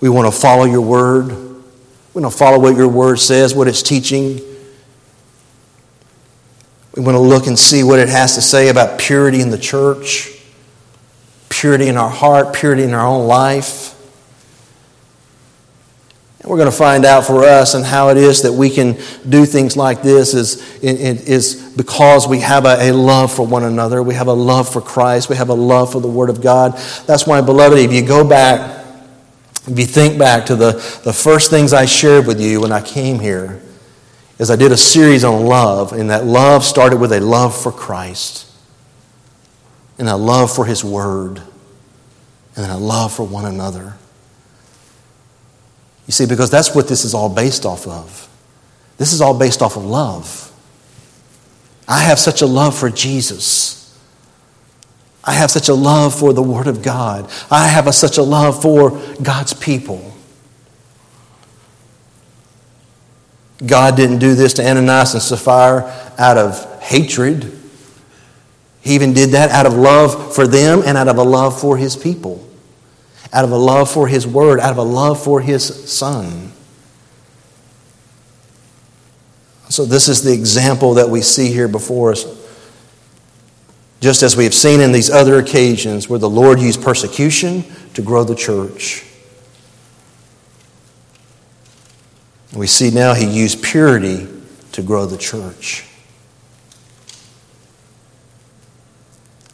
we 0.00 0.08
want 0.08 0.32
to 0.32 0.40
follow 0.40 0.64
your 0.64 0.80
word. 0.80 1.28
We 2.14 2.22
want 2.22 2.32
to 2.32 2.38
follow 2.38 2.58
what 2.58 2.76
your 2.76 2.88
word 2.88 3.18
says, 3.18 3.54
what 3.54 3.68
it's 3.68 3.82
teaching. 3.82 4.40
We 6.94 7.02
want 7.02 7.14
to 7.14 7.20
look 7.20 7.46
and 7.46 7.58
see 7.58 7.84
what 7.84 7.98
it 7.98 8.08
has 8.08 8.34
to 8.34 8.40
say 8.40 8.68
about 8.68 8.98
purity 8.98 9.40
in 9.40 9.50
the 9.50 9.58
church, 9.58 10.30
purity 11.48 11.88
in 11.88 11.96
our 11.96 12.08
heart, 12.08 12.54
purity 12.54 12.82
in 12.82 12.94
our 12.94 13.06
own 13.06 13.26
life. 13.26 13.94
And 16.40 16.50
we're 16.50 16.56
going 16.56 16.70
to 16.70 16.76
find 16.76 17.04
out 17.04 17.24
for 17.24 17.44
us 17.44 17.74
and 17.74 17.84
how 17.84 18.08
it 18.10 18.16
is 18.16 18.42
that 18.42 18.52
we 18.52 18.70
can 18.70 18.96
do 19.28 19.44
things 19.44 19.76
like 19.76 20.02
this 20.02 20.34
is, 20.34 20.62
is 20.82 21.72
because 21.76 22.26
we 22.26 22.40
have 22.40 22.64
a, 22.64 22.90
love 22.92 23.32
for 23.32 23.46
one 23.46 23.64
another. 23.64 24.02
We 24.02 24.14
have 24.14 24.28
a 24.28 24.32
love 24.32 24.72
for 24.72 24.80
Christ. 24.80 25.28
We 25.28 25.36
have 25.36 25.50
a 25.50 25.54
love 25.54 25.92
for 25.92 26.00
the 26.00 26.08
Word 26.08 26.30
of 26.30 26.40
God. 26.40 26.72
That's 27.06 27.26
why, 27.26 27.40
beloved, 27.40 27.78
if 27.78 27.92
you 27.92 28.06
go 28.06 28.26
back, 28.26 28.86
if 29.66 29.78
you 29.78 29.84
think 29.84 30.18
back 30.18 30.46
to 30.46 30.56
the, 30.56 30.72
the 31.04 31.12
first 31.12 31.50
things 31.50 31.72
I 31.72 31.84
shared 31.84 32.26
with 32.26 32.40
you 32.40 32.60
when 32.60 32.72
I 32.72 32.80
came 32.80 33.18
here, 33.18 33.60
is 34.38 34.50
I 34.50 34.56
did 34.56 34.72
a 34.72 34.76
series 34.76 35.24
on 35.24 35.44
love, 35.44 35.92
and 35.92 36.10
that 36.10 36.24
love 36.24 36.64
started 36.64 36.98
with 36.98 37.12
a 37.12 37.20
love 37.20 37.60
for 37.60 37.72
Christ, 37.72 38.50
and 39.98 40.08
a 40.08 40.16
love 40.16 40.54
for 40.54 40.64
His 40.64 40.84
Word, 40.84 41.42
and 42.56 42.70
a 42.70 42.76
love 42.76 43.12
for 43.12 43.26
one 43.26 43.44
another. 43.44 43.94
You 46.06 46.12
see, 46.12 46.26
because 46.26 46.50
that's 46.50 46.74
what 46.74 46.88
this 46.88 47.04
is 47.04 47.14
all 47.14 47.28
based 47.28 47.66
off 47.66 47.86
of. 47.86 48.28
This 48.96 49.12
is 49.12 49.20
all 49.20 49.38
based 49.38 49.60
off 49.60 49.76
of 49.76 49.84
love. 49.84 50.52
I 51.86 52.00
have 52.00 52.18
such 52.18 52.42
a 52.42 52.46
love 52.46 52.78
for 52.78 52.90
Jesus. 52.90 53.78
I 55.24 55.32
have 55.32 55.50
such 55.50 55.68
a 55.68 55.74
love 55.74 56.18
for 56.18 56.32
the 56.32 56.42
Word 56.42 56.66
of 56.66 56.82
God. 56.82 57.30
I 57.50 57.66
have 57.66 57.86
a, 57.86 57.92
such 57.92 58.18
a 58.18 58.22
love 58.22 58.62
for 58.62 58.90
God's 59.22 59.52
people. 59.52 60.14
God 63.64 63.96
didn't 63.96 64.18
do 64.18 64.34
this 64.34 64.54
to 64.54 64.66
Ananias 64.68 65.14
and 65.14 65.22
Sapphira 65.22 66.12
out 66.16 66.38
of 66.38 66.82
hatred. 66.82 67.58
He 68.80 68.94
even 68.94 69.12
did 69.12 69.30
that 69.30 69.50
out 69.50 69.66
of 69.66 69.74
love 69.74 70.34
for 70.34 70.46
them 70.46 70.82
and 70.84 70.96
out 70.96 71.08
of 71.08 71.16
a 71.16 71.22
love 71.22 71.60
for 71.60 71.76
his 71.76 71.96
people, 71.96 72.46
out 73.32 73.44
of 73.44 73.50
a 73.50 73.56
love 73.56 73.90
for 73.90 74.06
his 74.06 74.26
word, 74.26 74.60
out 74.60 74.70
of 74.70 74.78
a 74.78 74.82
love 74.82 75.22
for 75.22 75.40
his 75.40 75.90
son. 75.90 76.52
So, 79.68 79.84
this 79.84 80.08
is 80.08 80.22
the 80.22 80.32
example 80.32 80.94
that 80.94 81.10
we 81.10 81.20
see 81.20 81.52
here 81.52 81.68
before 81.68 82.12
us. 82.12 82.24
Just 84.00 84.22
as 84.22 84.36
we 84.36 84.44
have 84.44 84.54
seen 84.54 84.80
in 84.80 84.92
these 84.92 85.10
other 85.10 85.38
occasions 85.38 86.08
where 86.08 86.18
the 86.18 86.30
Lord 86.30 86.60
used 86.60 86.82
persecution 86.82 87.64
to 87.94 88.02
grow 88.02 88.22
the 88.24 88.36
church. 88.36 89.04
We 92.54 92.66
see 92.66 92.90
now 92.90 93.14
he 93.14 93.26
used 93.26 93.62
purity 93.62 94.26
to 94.72 94.82
grow 94.82 95.06
the 95.06 95.18
church. 95.18 95.84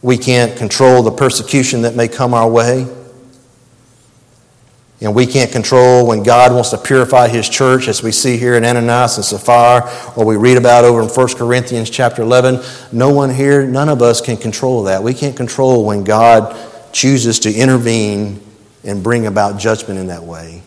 We 0.01 0.19
can't 0.19 0.57
control 0.57 1.03
the 1.03 1.11
persecution 1.11 1.83
that 1.83 1.97
may 1.97 2.09
come 2.09 2.35
our 2.35 2.49
way. 2.49 2.87
And 5.01 5.15
we 5.15 5.27
can't 5.27 5.51
control 5.51 6.07
when 6.07 6.23
God 6.23 6.53
wants 6.53 6.71
to 6.71 6.79
purify 6.79 7.29
his 7.29 7.49
church, 7.49 7.89
as 7.89 8.03
we 8.03 8.13
see 8.13 8.37
here 8.37 8.55
in 8.55 8.65
Ananias 8.65 9.17
and 9.17 9.25
Sapphira, 9.25 9.91
or 10.17 10.25
we 10.25 10.37
read 10.37 10.57
about 10.57 10.85
over 10.85 11.03
in 11.03 11.09
1 11.09 11.29
Corinthians 11.35 11.91
chapter 11.91 12.23
11. 12.23 12.61
No 12.93 13.11
one 13.11 13.29
here, 13.29 13.67
none 13.67 13.89
of 13.89 14.03
us 14.03 14.21
can 14.21 14.37
control 14.37 14.85
that. 14.85 15.03
We 15.03 15.13
can't 15.13 15.37
control 15.37 15.85
when 15.85 16.05
God 16.05 16.57
chooses 16.93 17.41
to 17.41 17.53
intervene 17.53 18.41
and 18.85 19.03
bring 19.03 19.27
about 19.27 19.59
judgment 19.59 19.99
in 19.99 20.07
that 20.07 20.23
way. 20.23 20.63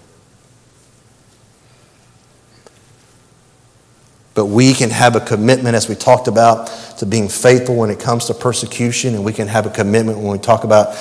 But 4.38 4.46
we 4.46 4.76
can 4.76 4.92
have 4.92 5.16
a 5.16 5.20
commitment, 5.20 5.76
as 5.76 5.90
we 5.90 5.96
talked 5.96 6.28
about, 6.28 6.68
to 7.00 7.08
being 7.08 7.28
faithful 7.28 7.76
when 7.76 7.90
it 7.90 8.00
comes 8.00 8.26
to 8.26 8.36
persecution, 8.36 9.16
and 9.16 9.26
we 9.26 9.34
can 9.34 9.48
have 9.48 9.66
a 9.66 9.72
commitment 9.72 10.20
when 10.20 10.28
we 10.28 10.38
talk 10.38 10.64
about 10.64 10.96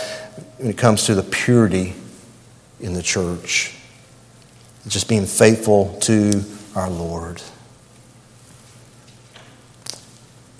when 0.56 0.70
it 0.70 0.78
comes 0.78 1.04
to 1.04 1.14
the 1.14 1.22
purity 1.22 1.92
in 2.80 2.94
the 2.94 3.02
church. 3.02 3.74
Just 4.88 5.06
being 5.06 5.26
faithful 5.26 5.98
to 6.00 6.42
our 6.74 6.88
Lord. 6.88 7.42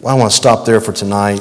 Well, 0.03 0.14
I 0.14 0.18
want 0.18 0.31
to 0.31 0.37
stop 0.37 0.66
there 0.66 0.83
for 0.83 0.93
tonight. 0.93 1.41